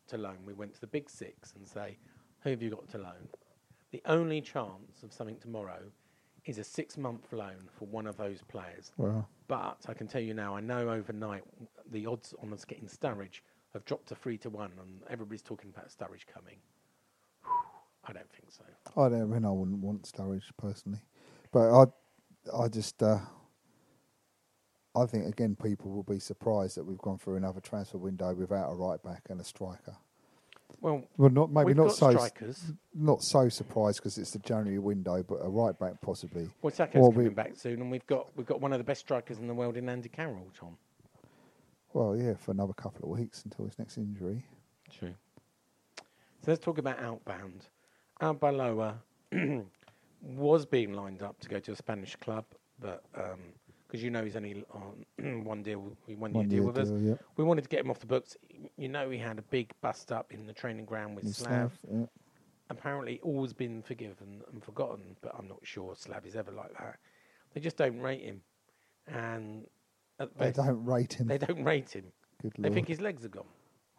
[0.08, 1.98] to loan?" We went to the big six and say,
[2.41, 3.28] "Who have you got to loan?"
[3.91, 5.80] The only chance of something tomorrow
[6.48, 8.92] is a six-month loan for one of those players.
[8.98, 11.44] Well, But I can tell you now, I know overnight
[11.92, 13.42] the odds on us getting Sturridge
[13.74, 16.58] have dropped to three to one, and everybody's talking about Sturridge coming.
[18.06, 18.64] I don't think so.
[18.96, 19.22] I don't.
[19.22, 21.02] I mean, I wouldn't want Sturridge personally,
[21.52, 21.86] but I,
[22.58, 23.20] I just, uh,
[24.96, 28.72] I think again, people will be surprised that we've gone through another transfer window without
[28.72, 29.98] a right back and a striker.
[30.80, 32.72] Well, Well, not maybe we've not got so strikers.
[32.94, 36.50] not so surprised because it's the January window, but a right back possibly.
[36.62, 38.84] Well, Sakho's Well, coming we- back soon, and we've got we've got one of the
[38.84, 40.78] best strikers in the world in Andy Carroll, Tom.
[41.94, 44.44] Well, yeah, for another couple of weeks until his next injury.
[44.92, 45.16] True.
[45.98, 47.66] So let's talk about outbound.
[48.22, 48.96] Arbeloa
[50.22, 52.46] was being lined up to go to a Spanish club,
[52.80, 53.40] but um,
[53.88, 56.89] because you know he's only um, on one deal, one, year deal with us.
[56.89, 57.23] deal, yep.
[57.38, 58.36] We wanted to get him off the books.
[58.78, 61.78] You know, he had a big bust up in the training ground with In Slav.
[61.82, 62.06] Slav, yeah.
[62.69, 66.97] Apparently, all's been forgiven and forgotten, but I'm not sure Slav is ever like that.
[67.54, 68.41] They just don't rate him,
[69.08, 69.65] and
[70.19, 71.28] at They don't rate him.
[71.28, 72.06] They don't rate him.
[72.41, 73.45] Good They think his legs are gone.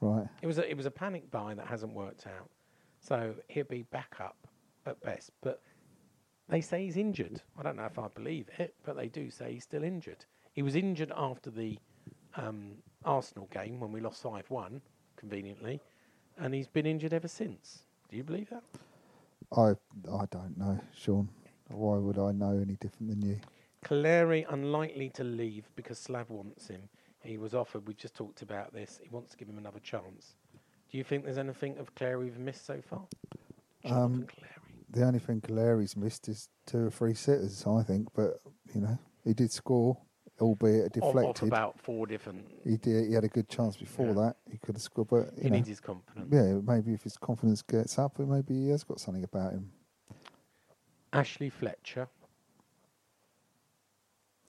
[0.01, 0.27] Right.
[0.43, 2.51] It was a, it was a panic buy that hasn't worked out.
[3.01, 4.37] So he'll be back up
[4.87, 5.31] at best.
[5.43, 5.63] But
[6.49, 7.43] they say he's injured.
[7.59, 10.25] I don't know if I believe it, but they do say he's still injured.
[10.53, 11.79] He was injured after the
[12.37, 12.73] um,
[13.05, 14.81] Arsenal game when we lost 5 1,
[15.17, 15.81] conveniently,
[16.39, 17.85] and he's been injured ever since.
[18.11, 18.63] Do you believe that?
[19.57, 19.71] I
[20.13, 21.29] I don't know, Sean.
[21.69, 23.41] Why would I know any different than you?
[23.85, 26.83] Calleri unlikely to leave because Slav wants him.
[27.23, 30.35] He was offered, we just talked about this, he wants to give him another chance.
[30.91, 33.03] Do you think there's anything of Clary we've missed so far?
[33.83, 34.58] Jonathan Um, Cleary.
[34.91, 38.09] The only thing Calleri's missed is two or three sitters, I think.
[38.15, 38.41] But
[38.75, 39.97] you know, he did score,
[40.41, 41.49] albeit a Off- deflected.
[41.49, 42.47] about four different.
[42.65, 43.09] he did.
[43.09, 44.13] He had a good chance before Yeah.
[44.15, 44.37] that.
[44.51, 46.29] He could have scored, but He know, needs his confidence.
[46.33, 49.73] yeah, maybe if his confidence gets up, maybe he has got something about him.
[51.13, 52.09] Ashley Fletcher.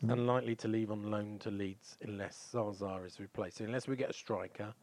[0.04, 0.14] Mm.
[0.14, 3.58] Unlikely to leave on loan to Leeds unless Zaza is replaced.
[3.58, 4.74] So unless we get a striker,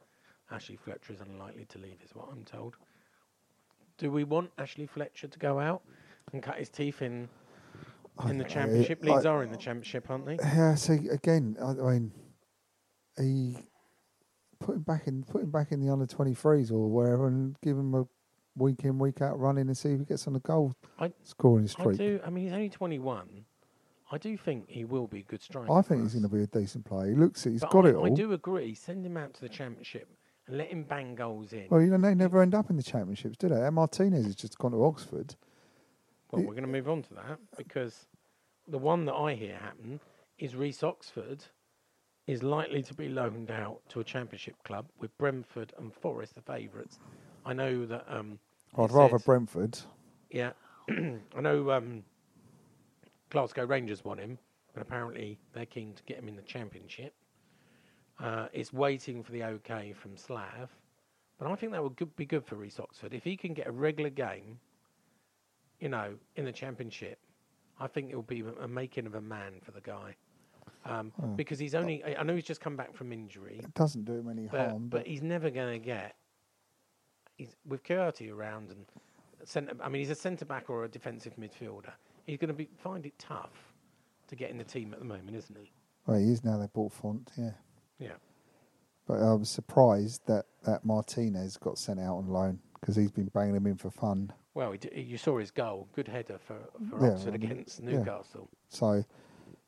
[0.50, 2.76] Ashley Fletcher is unlikely to leave, is what I'm told.
[3.98, 5.82] Do we want Ashley Fletcher to go out
[6.32, 7.28] and cut his teeth in
[8.28, 9.00] in the championship?
[9.02, 10.36] I- Leeds are in the championship, aren't they?
[10.36, 10.74] Yeah.
[10.74, 12.12] So again, I, I mean,
[13.18, 13.56] he
[14.60, 17.56] put him back in, put him back in the under twenty threes or wherever, and
[17.62, 18.06] give him a
[18.56, 21.68] week in, week out running and see if he gets on the goal I, scoring
[21.78, 22.20] I do.
[22.24, 23.44] I mean, he's only 21.
[24.10, 25.70] I do think he will be a good striker.
[25.70, 27.10] I think he's going to be a decent player.
[27.10, 27.50] He looks it.
[27.52, 28.06] He's But got I, it all.
[28.06, 28.74] I do agree.
[28.74, 30.08] Send him out to the championship
[30.46, 31.66] and let him bang goals in.
[31.70, 33.60] Well, you know, they never end up in the championships, do they?
[33.60, 35.34] And Martinez has just gone to Oxford.
[36.30, 38.06] Well, It- we're going to move on to that because
[38.68, 40.00] the one that I hear happen
[40.38, 41.44] is Reece Oxford
[42.26, 46.40] is likely to be loaned out to a championship club with Brentford and Forest the
[46.42, 46.98] favourites.
[47.44, 48.04] I know that.
[48.08, 48.38] Um,
[48.76, 49.78] I'd rather says- Brentford.
[50.30, 50.52] Yeah,
[50.90, 52.02] I know um,
[53.30, 54.38] Glasgow Rangers want him,
[54.74, 57.14] but apparently they're keen to get him in the championship.
[58.22, 60.70] Uh, it's waiting for the OK from Slav,
[61.38, 63.66] but I think that would good, be good for Reece Oxford if he can get
[63.66, 64.58] a regular game.
[65.80, 67.18] You know, in the championship,
[67.78, 70.16] I think it will be a- making of a man for the guy.
[70.86, 74.12] Um, because he's only, I know he's just come back from injury, It doesn't do
[74.14, 74.88] him any but, harm.
[74.88, 76.14] but he's never going to get.
[77.36, 78.86] He's with Kouyate around and
[79.44, 79.74] centre.
[79.82, 81.90] I mean, he's a centre back or a defensive midfielder.
[82.24, 83.50] He's going to be find it tough
[84.28, 85.70] to get in the team at the moment, isn't he?
[86.06, 86.56] well, he is now.
[86.56, 87.50] They bought Font, yeah.
[87.98, 88.16] Yeah.
[89.06, 93.30] But I was surprised that, that Martinez got sent out on loan because he's been
[93.34, 94.32] banging him in for fun.
[94.54, 95.88] Well, he d- you saw his goal.
[95.94, 96.56] Good header for,
[96.90, 97.90] for Yeah, Oxford against yeah.
[97.90, 98.48] Newcastle.
[98.68, 99.04] So,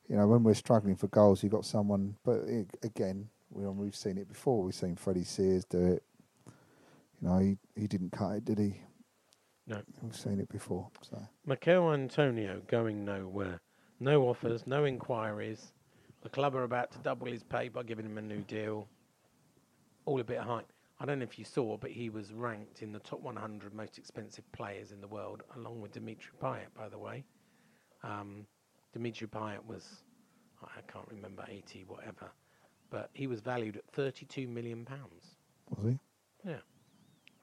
[0.08, 2.16] you know, when we're struggling for goals, you've got someone.
[2.24, 4.62] But i again, we, we've seen it before.
[4.62, 6.02] We've seen Freddie Sears do it.
[7.20, 8.80] You know, he, he didn't cut it, did he?
[9.66, 9.82] No.
[10.02, 10.88] We've seen it before.
[11.02, 13.60] So Michail Antonio going nowhere.
[14.00, 15.72] No offers, no inquiries.
[16.22, 18.88] The club are about to double his pay by giving him a new deal.
[20.04, 20.62] All a bit high.
[21.00, 23.98] I don't know if you saw, but he was ranked in the top 100 most
[23.98, 27.24] expensive players in the world, along with Dimitri Payet, by the way.
[28.02, 28.46] Um,
[28.92, 30.02] Dimitri Payet was,
[30.64, 32.30] I can't remember, 80, whatever.
[32.90, 35.36] But he was valued at 32 million pounds.
[35.68, 35.98] was he?
[36.50, 36.56] Yeah.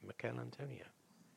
[0.05, 0.83] Michail Antonio.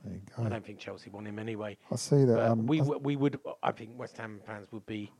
[0.05, 0.44] There you go.
[0.44, 1.77] I don't think Chelsea want him anyway.
[1.92, 2.51] I see that.
[2.51, 3.38] Um, we I- w- we would.
[3.62, 5.12] I think West Ham fans would be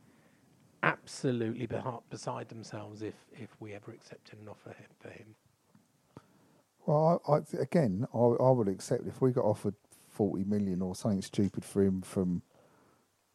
[0.83, 1.67] absolutely
[2.09, 5.35] beside themselves if if we ever accepted an offer for him.
[6.85, 9.75] Well, I, I, again, I, I would accept if we got offered
[10.07, 12.41] forty million or something stupid for him from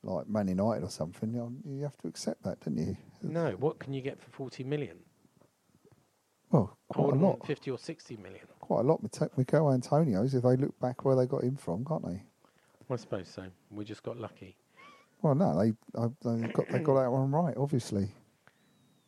[0.02, 1.32] like Man United or something.
[1.32, 2.96] You, know, you have to accept that, don't you?
[3.22, 4.98] No, what can you get for forty million?
[6.50, 7.46] Well, quite a lot.
[7.46, 8.46] fifty or sixty million.
[8.60, 9.00] Quite a lot.
[9.36, 10.34] Michail Antonio's.
[10.34, 12.22] If they look back where they got him from, can't they?
[12.90, 13.44] I suppose so.
[13.70, 14.56] We just got lucky.
[15.24, 18.08] Well, no, they I, they got they got that one right, obviously.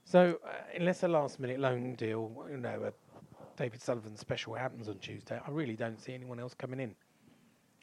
[0.05, 2.93] So uh, unless a last minute loan deal, you know, a
[3.55, 6.95] David Sullivan special happens on Tuesday, I really don't see anyone else coming in.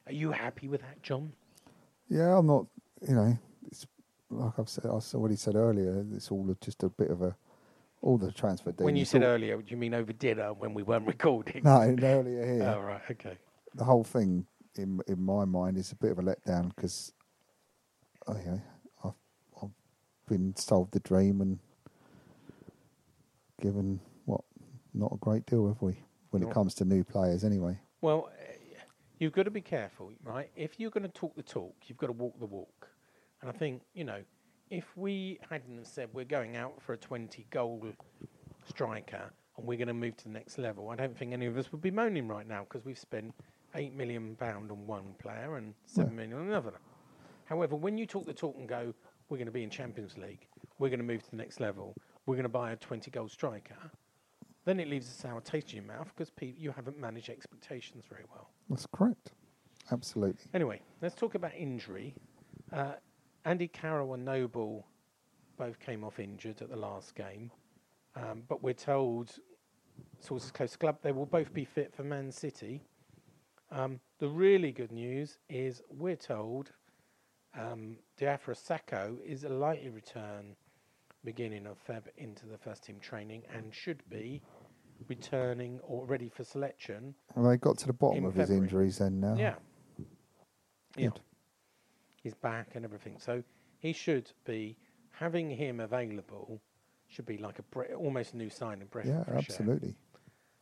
[0.08, 1.32] Are you happy with that, John?
[2.08, 2.66] Yeah, I'm not.
[3.06, 3.86] You know, it's
[4.30, 7.36] like I've said, I already said earlier, it's all just a bit of a
[8.02, 8.72] all the transfer.
[8.72, 8.84] deals.
[8.84, 11.62] When you said earlier, do you mean over dinner when we weren't recording?
[11.62, 13.00] no, earlier here, Oh, right.
[13.12, 13.38] Okay.
[13.76, 14.44] the whole thing
[14.76, 17.12] in in my mind is a bit of a letdown because
[18.26, 18.58] oh, yeah,
[19.04, 19.12] I've,
[19.62, 19.70] I've
[20.28, 21.58] been sold the dream and
[23.60, 24.42] given what
[24.92, 25.98] not a great deal, have we?
[26.30, 27.78] When it comes to new players, anyway.
[28.00, 28.54] Well, eh,
[29.18, 30.50] you've got to be careful, right?
[30.56, 32.88] If you're going to talk the talk, you've got to walk the walk.
[33.40, 34.20] And I think, you know,
[34.70, 37.86] if we hadn't have said we're going out for a 20 goal
[38.66, 41.56] striker and we're going to move to the next level, I don't think any of
[41.56, 43.32] us would be moaning right now because we've spent
[43.74, 46.72] 8 million pound on one player and seven million on another.
[47.44, 48.94] However, when you talk the talk and go,
[49.28, 50.46] we're going to be in Champions League,
[50.78, 51.94] we're going to move to the next level,
[52.26, 53.76] we're going to buy a 20 goal striker,
[54.64, 58.04] then it leaves a sour taste in your mouth because pe- you haven't managed expectations
[58.08, 58.50] very well.
[58.70, 59.32] That's correct.
[59.92, 60.46] Absolutely.
[60.54, 62.14] Anyway, let's talk about injury.
[62.72, 62.92] Uh,
[63.44, 64.86] Andy Carroll and Noble
[65.58, 67.50] both came off injured at the last game,
[68.16, 69.32] um, but we're told,
[70.20, 72.82] sources close to the club, they will both be fit for Man City.
[73.70, 76.72] Um, the really good news is we're told
[77.58, 80.56] um, Diafra Sakho is a likely return
[81.24, 84.42] beginning of Feb into the first team training and should be
[85.08, 87.14] returning or ready for selection.
[87.34, 89.34] Well, they got to the bottom In of his injuries then now.
[89.36, 89.54] Yeah.
[90.96, 91.08] Yeah.
[91.08, 91.20] Good.
[92.22, 93.16] He's back and everything.
[93.18, 93.42] So
[93.78, 94.76] he should be
[95.10, 96.60] having him available
[97.08, 98.86] should be like a bre- almost a new signing.
[98.88, 99.38] Breath Yeah, of fresh air.
[99.38, 99.96] absolutely.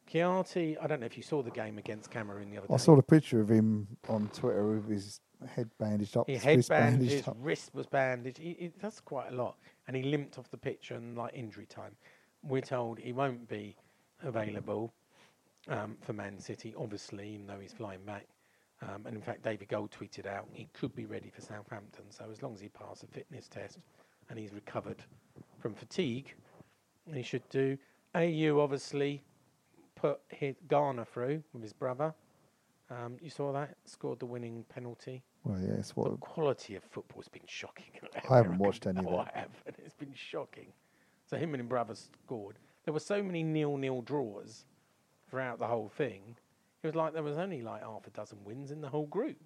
[0.07, 2.75] Chianti, I don't know if you saw the game against Cameroon the other day.
[2.75, 6.45] I saw the picture of him on Twitter with his head bandaged up, His his
[6.45, 8.39] head wrist bandaged bandaged, his wrist was bandaged.
[8.39, 9.57] He, he, that's quite a lot.
[9.87, 11.97] And he limped off the pitch and like injury time.
[12.43, 13.77] We're told he won't be
[14.23, 14.93] available
[15.69, 18.27] um, for Man City, obviously, even though he's flying back.
[18.83, 22.05] Um, and in fact, David Gold tweeted out he could be ready for Southampton.
[22.11, 23.79] So as long as he passes a fitness test
[24.29, 25.05] and he's recovered
[25.61, 26.35] from fatigue,
[27.13, 27.79] he should do.
[28.15, 29.23] Ayew obviously
[29.95, 32.13] put hit Ghana through with his brother.
[32.91, 35.23] Um, you saw that scored the winning penalty.
[35.45, 37.87] Well, yeah, it's The quality of football's been shocking.
[38.31, 39.11] I haven't watched any of it.
[39.35, 40.67] I have, and it's been shocking.
[41.27, 42.59] So him and his brother scored.
[42.85, 44.65] There were so many nil-nil draws
[45.29, 46.37] throughout the whole thing.
[46.83, 49.37] It was like there was only like half a dozen wins in the whole group.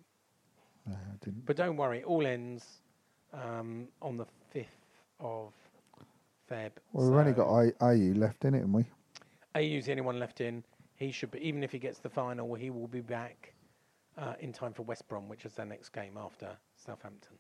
[0.87, 1.47] no, I didn't.
[1.47, 2.65] But don't worry, it all ends
[3.33, 4.67] um, on the fifth
[5.21, 5.53] of
[6.51, 6.73] Feb.
[6.93, 8.85] Well, we've only got I- Ayew left in it, haven't we?
[9.55, 10.63] Ayew's the only one left in.
[10.97, 13.53] He should be, even if he gets the final, he will be back
[14.19, 17.37] Uh, in time for West Brom, which is their next game after Southampton.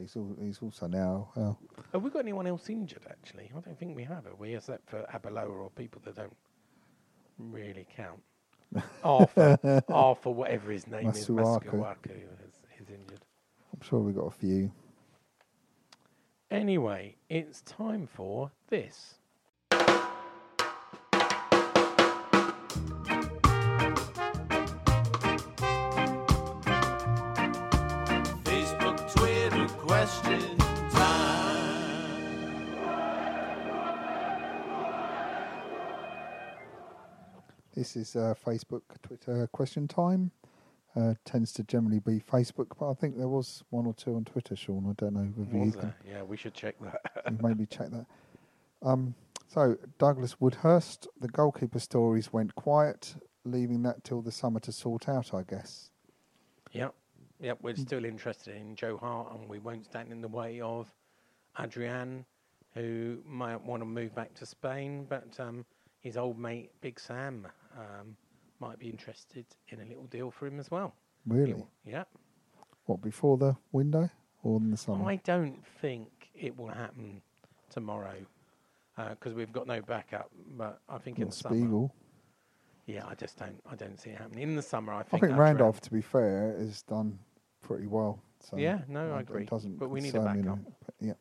[0.00, 1.28] He's, al- he's also now.
[1.36, 1.58] Well,
[1.92, 3.50] Have we got anyone else injured, actually?
[3.56, 4.54] I don't think we have, have we?
[4.56, 6.36] Except for Arbeloa or people that don't
[7.38, 8.20] really count.
[9.04, 11.74] Arthur, Arthur, whatever his name is, Masuaku.
[11.74, 13.20] Masuaku is, is injured.
[13.72, 14.72] I'm sure we've got a few.
[16.50, 19.14] Anyway, it's time for this.
[37.84, 40.30] This is uh, Facebook, Twitter question time.
[40.96, 44.24] Uh, tends to generally be Facebook, but I think there was one or two on
[44.24, 44.86] Twitter, Sean.
[44.88, 45.92] I don't know whether you can?
[46.08, 47.42] Yeah, we should check that.
[47.42, 48.06] maybe check that.
[48.80, 49.14] Um,
[49.48, 55.06] so Douglas Woodhurst, the goalkeeper stories went quiet, leaving that till the summer to sort
[55.06, 55.90] out, I guess.
[56.72, 56.94] Yep.
[57.42, 57.58] Yep.
[57.60, 60.90] We're still interested in Joe Hart, and we won't stand in the way of
[61.60, 62.24] Adrian,
[62.72, 65.66] who might want to move back to Spain, but um,
[66.00, 68.16] his old mate Big Sam um,
[68.60, 70.94] might be interested in a little deal for him as well.
[71.26, 71.64] Really?
[71.84, 72.04] Yeah.
[72.86, 74.10] What before the window
[74.42, 75.08] or in the summer?
[75.08, 77.22] I don't think it will happen
[77.70, 78.14] tomorrow
[79.10, 80.30] because we've got no backup.
[80.56, 81.94] But I think in the summer, Spiegel.
[82.86, 83.60] yeah, I just don't.
[83.70, 84.92] I don't see it happening in the summer.
[84.92, 85.24] I I think.
[85.24, 87.18] think Randolph, to be fair, has done
[87.62, 88.20] pretty well.
[88.40, 89.46] So Yeah, no, I agree.
[89.46, 90.58] Doesn't But we need a backup.
[91.00, 91.14] yeah,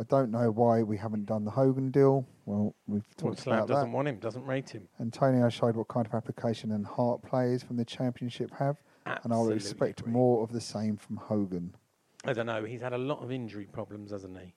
[0.00, 2.26] I don't know why we haven't done the Hogan deal.
[2.46, 3.94] Well, we've Well, talked about doesn't that.
[3.96, 4.16] want him.
[4.18, 4.88] Doesn't rate him.
[5.00, 9.36] Antonio showed what kind of application and heart players from the championship have, and I
[9.36, 10.12] would Absolutely expect agree.
[10.12, 11.74] more of the same from Hogan.
[12.24, 12.64] I don't know.
[12.64, 14.54] He's had a lot of injury problems, hasn't he?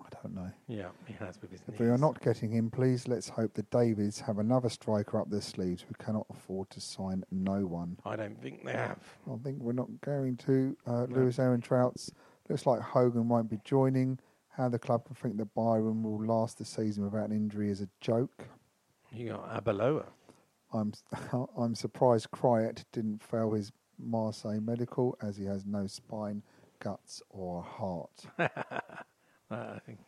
[0.00, 0.50] I don't know.
[0.68, 1.80] Yeah, he has with his If knees.
[1.80, 5.40] we are not getting him, please let's hope the Davids have another striker up their
[5.40, 7.96] sleeves who cannot afford to sign no one.
[8.04, 8.98] I don't think they have.
[9.30, 10.76] I think we're not going to.
[10.86, 12.10] Uh, Lewis Aaron Trouts
[12.48, 14.18] looks like Hogan won't be joining.
[14.56, 17.80] How the club can think that Byram will last the season without an injury is
[17.80, 18.44] a joke.
[19.10, 20.04] You got Arbeloa.
[20.72, 20.92] I'm
[21.56, 26.42] I'm surprised Payet didn't fail his Marseille medical as he has no spine
[26.80, 28.24] guts or heart?
[29.50, 29.98] Uh, I think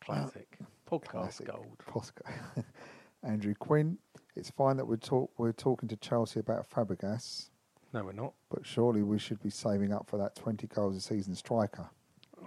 [0.00, 0.58] classic
[0.90, 1.76] podcast Classic gold.
[1.86, 2.22] Posca.
[3.22, 3.98] Andrew Quinn.
[4.34, 7.50] It's fine that we're talk we're talking to Chelsea about Fabregas,
[7.92, 8.32] No, we're not.
[8.48, 11.90] but surely we should be saving up for that 20 goals a season striker.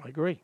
[0.04, 0.42] I agree.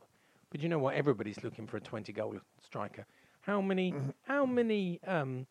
[0.50, 0.96] But you know what?
[0.96, 3.06] Everybody's looking for a 20 goal striker.
[3.42, 3.94] How many
[4.24, 5.48] how many um,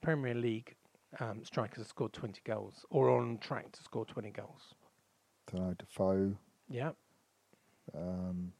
[0.00, 0.74] Premier League
[1.18, 4.74] um, strikers have scored 20 goals or are on track to score 20 goals?
[5.50, 6.36] don't know, Defoe.
[6.68, 6.90] Yeah.
[7.94, 8.52] Um,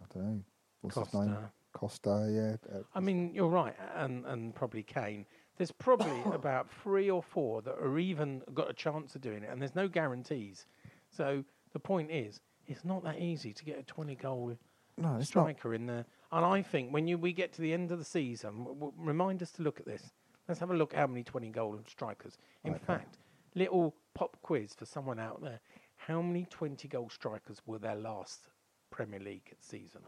[0.00, 0.40] I don't know.
[0.80, 1.28] What's his name?
[1.28, 1.50] Costa.
[1.72, 2.76] Costa, yeah.
[2.76, 5.26] Uh, I mean, you're right, and and probably Kane.
[5.56, 9.50] There's probably about three or four that are even got a chance of doing it,
[9.50, 10.66] and there's no guarantees.
[11.10, 14.56] So the point is, it's not that easy to get a 20 goal
[14.96, 15.42] no, it's not.
[15.44, 16.04] striker in there.
[16.30, 18.92] And I think when you we get to the end of the season, w- w-
[18.96, 20.12] remind us to look at this.
[20.48, 22.38] Let's have a look how many 20 goal strikers.
[22.64, 22.84] In Okay.
[22.84, 23.18] fact,
[23.54, 25.60] little pop quiz for someone out there.
[25.96, 28.48] How many 20 goal strikers were their last
[28.90, 30.02] Premier League season?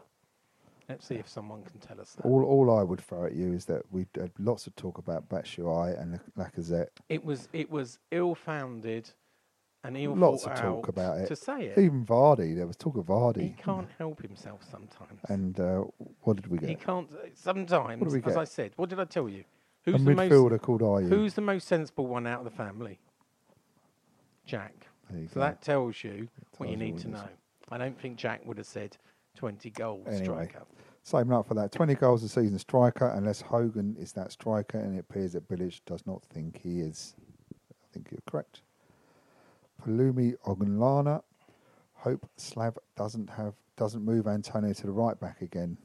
[0.88, 2.26] Let's see if someone can tell us that.
[2.26, 5.28] All, all I would throw at you is that we had lots of talk about
[5.30, 6.88] Batshuayi and Lacazette.
[7.08, 9.10] It was it was ill-founded
[9.84, 11.26] and ill Lots of talk out about it.
[11.28, 11.78] to say it.
[11.78, 13.42] Even Vardy, there was talk of Vardy.
[13.42, 15.20] He can't help himself sometimes.
[15.28, 15.84] And uh,
[16.22, 16.68] what did we get?
[16.70, 17.08] He can't.
[17.34, 18.36] Sometimes, What do we as?
[18.36, 19.44] I said, what did I tell you?
[19.86, 20.62] A Who's the most?
[20.62, 21.08] called Ayew.
[21.10, 22.98] Who's the most sensible one out of the family?
[24.46, 24.86] Jack.
[25.10, 25.40] So go.
[25.40, 27.28] that tells you what you tells you need to know.
[27.70, 28.96] I don't think Jack would have said
[29.36, 30.24] 20 goals Anyway.
[30.46, 30.62] striker.
[31.02, 34.96] Saving up for that 20 goals a season striker, unless Hogan is that striker, and
[34.96, 37.14] it appears that Bilic does not think he is.
[37.70, 38.62] I think you're correct.
[39.84, 41.22] Palumi Ogunlana.
[41.94, 45.76] Hope Slav doesn't have doesn't move Antonio to the right back again.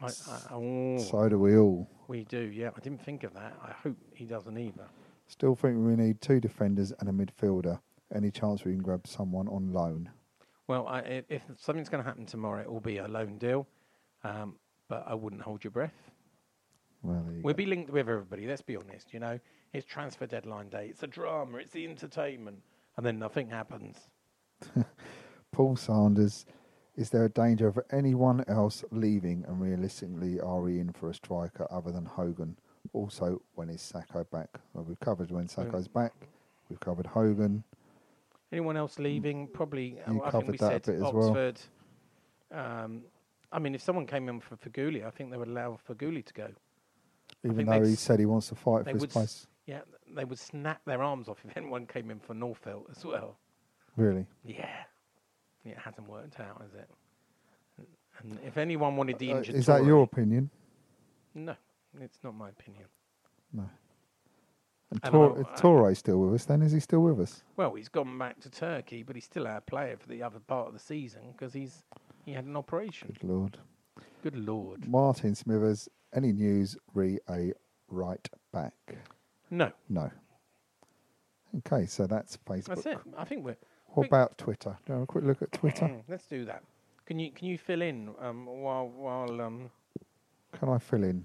[0.00, 0.10] I, I,
[0.52, 1.88] oh, So do we all.
[2.06, 2.70] we do, yeah.
[2.76, 3.54] I didn't think of that.
[3.62, 4.86] I hope he doesn't either.
[5.26, 7.80] Still think we need two defenders and a midfielder.
[8.14, 10.10] Any chance we can grab someone on loan?
[10.66, 13.66] Well, I, if something's going to happen tomorrow, it will be a loan deal.
[14.22, 14.56] Um,
[14.88, 16.10] but I wouldn't hold your breath.
[17.02, 17.58] Well, you We'll go.
[17.58, 18.46] be linked with everybody.
[18.46, 19.12] Let's be honest.
[19.14, 19.38] You know,
[19.72, 20.88] it's transfer deadline day.
[20.90, 21.58] It's a drama.
[21.58, 22.58] It's the entertainment,
[22.98, 23.96] and then nothing happens.
[25.52, 26.44] Paul Sanders.
[26.96, 29.44] Is there a danger of anyone else leaving?
[29.46, 32.58] And realistically, are we in for a striker other than Hogan?
[32.92, 34.48] Also, when is Sakho back?
[34.74, 36.12] Well, we've covered when Sakho's back.
[36.68, 37.62] We've covered Hogan.
[38.50, 39.46] Anyone else leaving?
[39.46, 39.90] Probably.
[39.90, 41.28] You I think covered we that a said bit as well.
[41.28, 41.60] Oxford.
[42.50, 43.02] Um,
[43.52, 46.34] I mean, if someone came in for Feghouli, I think they would allow Feghouli to
[46.34, 46.48] go.
[47.44, 49.46] Even though he said he wants to fight for his place.
[49.68, 49.80] Yeah,
[50.16, 53.36] they would snap their arms off if anyone came in for Nordtveit as well.
[53.96, 54.24] Really?
[54.42, 54.66] Yeah,
[55.64, 56.88] it hasn't worked out, has it?
[58.20, 60.50] And if anyone wanted the Uh, injured, is that your opinion?
[61.34, 61.54] No,
[62.00, 62.86] it's not my opinion.
[63.52, 63.68] No.
[64.90, 66.62] And And Tor- I- I- Töre still with us then?
[66.62, 67.44] Is he still with us?
[67.56, 70.68] Well, he's gone back to Turkey, but he's still our player for the other part
[70.68, 71.84] of the season because he's
[72.24, 73.08] he had an operation.
[73.08, 73.58] Good lord.
[74.22, 74.88] Good lord.
[74.88, 77.52] Martin Smithers, any news re a
[77.88, 78.72] right back?
[79.50, 80.10] No, No.
[81.58, 82.66] Okay, so that's Facebook.
[82.66, 82.98] that's it.
[83.16, 83.56] I think we're.
[83.86, 84.76] What think- about Twitter?
[84.84, 85.90] Do you have a quick look at Twitter?
[86.08, 86.62] Let's do that.
[87.06, 89.70] Can you can you fill in um, while while um,
[90.58, 91.24] Can I fill in?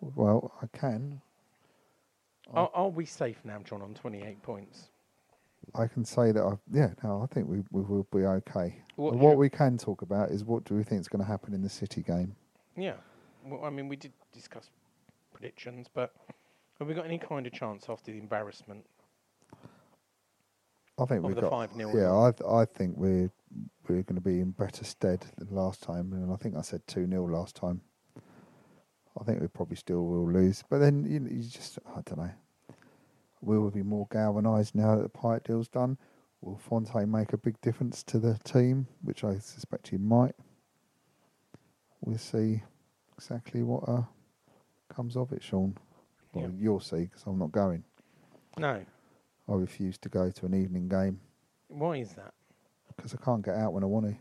[0.00, 1.20] Well, I can.
[2.52, 4.90] are, are we safe now, John, on twenty eight points?
[5.74, 6.60] I can say that I've.
[6.72, 8.76] Yeah, no, I think we, we will be okay.
[8.94, 11.54] What What, we can talk about is what do we think is going to happen
[11.54, 12.36] in the City game?
[12.76, 12.94] Yeah.
[13.44, 14.70] Well, I mean, we did discuss
[15.32, 16.14] predictions, but
[16.78, 18.84] have we got any kind of chance after the embarrassment?
[20.98, 21.70] I think we've the got.
[21.70, 22.16] 5-0 yeah.
[22.16, 23.30] I th- I think we're
[23.88, 26.86] we're going to be in better stead than last time, and I think I said
[26.86, 27.80] two 0 last time.
[29.20, 32.30] I think we probably still will lose, but then you, you just I don't know.
[33.40, 35.98] We will we be more galvanised now that the Payet deal's done?
[36.40, 40.34] Will Fonte make a big difference to the team, which I suspect he might?
[42.00, 42.62] We'll see
[43.16, 44.02] exactly what uh,
[44.94, 45.76] comes of it, Sean.
[46.34, 46.50] Well, Yeah.
[46.58, 47.84] you'll see because I'm not going.
[48.58, 48.84] No.
[49.48, 51.20] I refuse to go to an evening game
[51.68, 52.32] Why is that?
[52.96, 54.16] because I can't get out when I want to.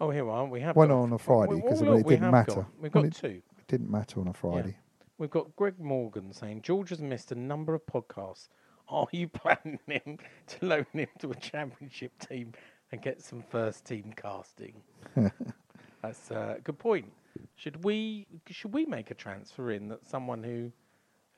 [0.00, 0.44] Oh, here we are.
[0.46, 2.54] We have Went got on a Friday because well, it we didn't have matter.
[2.62, 3.42] got- we've Well, got it- two.
[3.58, 4.76] It didn't matter on a Friday.
[5.18, 8.48] We've got Greg Morgan saying George has missed a number of podcasts.
[8.88, 10.18] Are you planning him
[10.48, 12.52] to loan him to a championship team
[12.90, 14.82] and get some first team casting?
[16.02, 17.12] That's a good point.
[17.56, 20.72] Should we should we make a transfer in that someone who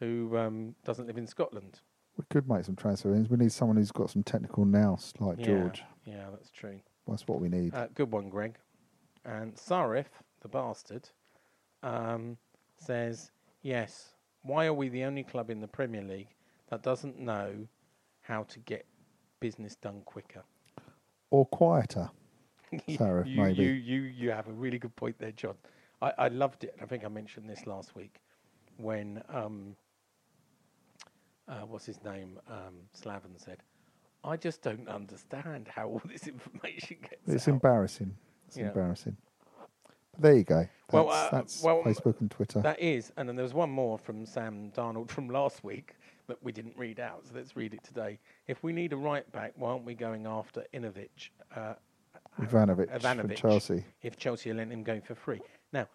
[0.01, 1.81] who um, doesn't live in Scotland?
[2.17, 3.29] We could make some transfer ins.
[3.29, 5.85] We need someone who's got some technical nous like Yeah, George.
[6.05, 6.81] Yeah, that's true.
[7.07, 7.75] That's what we need.
[7.75, 8.57] Uh, good one, Greg.
[9.25, 10.07] And Sarif,
[10.41, 11.11] the bastard,
[11.83, 12.39] um,
[12.79, 13.33] says,
[13.63, 16.29] yes, why are we the only club in the Premier League
[16.71, 17.67] that doesn't know
[18.23, 18.87] how to get
[19.41, 20.43] business done quicker?
[21.31, 22.11] or quieter.
[22.89, 23.63] Sarif, you, maybe.
[23.63, 25.55] you, you, you have a really good point there, John.
[26.03, 26.75] I, I loved it.
[26.81, 28.21] I think I mentioned this last week
[28.77, 29.77] when um,
[31.49, 32.39] uh, what's his name?
[32.49, 33.59] Um, Slaven said,
[34.25, 38.17] "I just don't understand how all this information gets It's out." embarrassing.
[38.49, 38.69] It's Yeah.
[38.69, 39.17] embarrassing.
[40.13, 40.61] But there you go.
[40.61, 42.61] That's, Well, uh, that's well, Facebook and Twitter.
[42.61, 45.95] That is, and then there was one more from Sam Darnold from last week
[46.27, 48.19] that we didn't read out, so let's read it today.
[48.49, 51.75] If we need a right back, why aren't we going after Inovich, uh,
[52.41, 53.85] Ivanovic, from Ivanovic Chelsea.
[54.03, 55.41] if Chelsea are letting him go for free?
[55.73, 55.89] Now,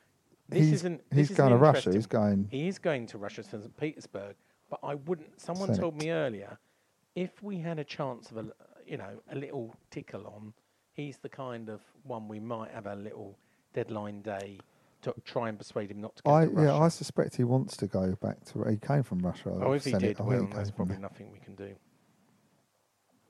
[0.50, 1.02] this He's- isn't.
[1.10, 3.76] he's this is going to Russia, he's going- He is going to Russia, St.
[3.78, 4.36] Petersburg.
[4.70, 5.40] But I wouldn't.
[5.40, 5.80] Someone Zenit.
[5.80, 6.58] told me earlier,
[7.16, 8.46] if we had a chance of a,
[8.86, 10.54] you know, a little tickle on,
[10.94, 13.38] he's the kind of one we might have a little
[13.74, 14.60] deadline day
[15.02, 17.76] to try and persuade him not to go I to yeah, I suspect he wants
[17.78, 18.64] to go back to.
[18.70, 19.50] He came from Russia.
[19.62, 21.02] Oh, if he did, I well, he there's probably there.
[21.02, 21.76] nothing we can do.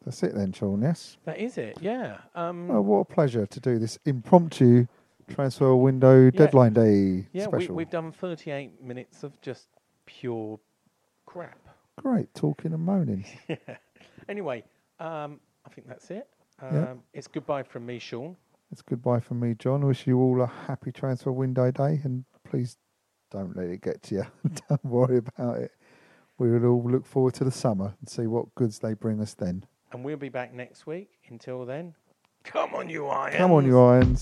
[0.06, 0.82] That's it then, Sean.
[0.82, 1.18] Yes.
[1.26, 2.18] That is it, yeah.
[2.34, 4.88] Um, Well, what a pleasure to do this impromptu
[5.34, 7.76] transfer window deadline day yeah, we, special.
[7.76, 9.68] we've done 38 minutes of just
[10.06, 10.60] pure
[11.26, 11.58] crap.
[11.98, 13.26] Great talking and moaning.
[13.48, 13.56] yeah.
[14.28, 14.64] Anyway,
[15.00, 16.28] um, I think that's it.
[16.62, 16.94] Um, Yeah.
[17.14, 18.36] It's goodbye from me, Sean.
[18.72, 19.86] It's goodbye from me, John.
[19.86, 22.78] Wish you all a happy transfer window day, and please
[23.30, 24.26] don't let it get to you.
[24.70, 25.72] don't worry about it.
[26.38, 29.34] We will all look forward to the summer and see what goods they bring us
[29.34, 29.66] then.
[29.92, 31.10] And we'll be back next week.
[31.30, 31.94] Until then,
[32.44, 33.38] come on, you irons.
[33.38, 34.22] Come on, you irons.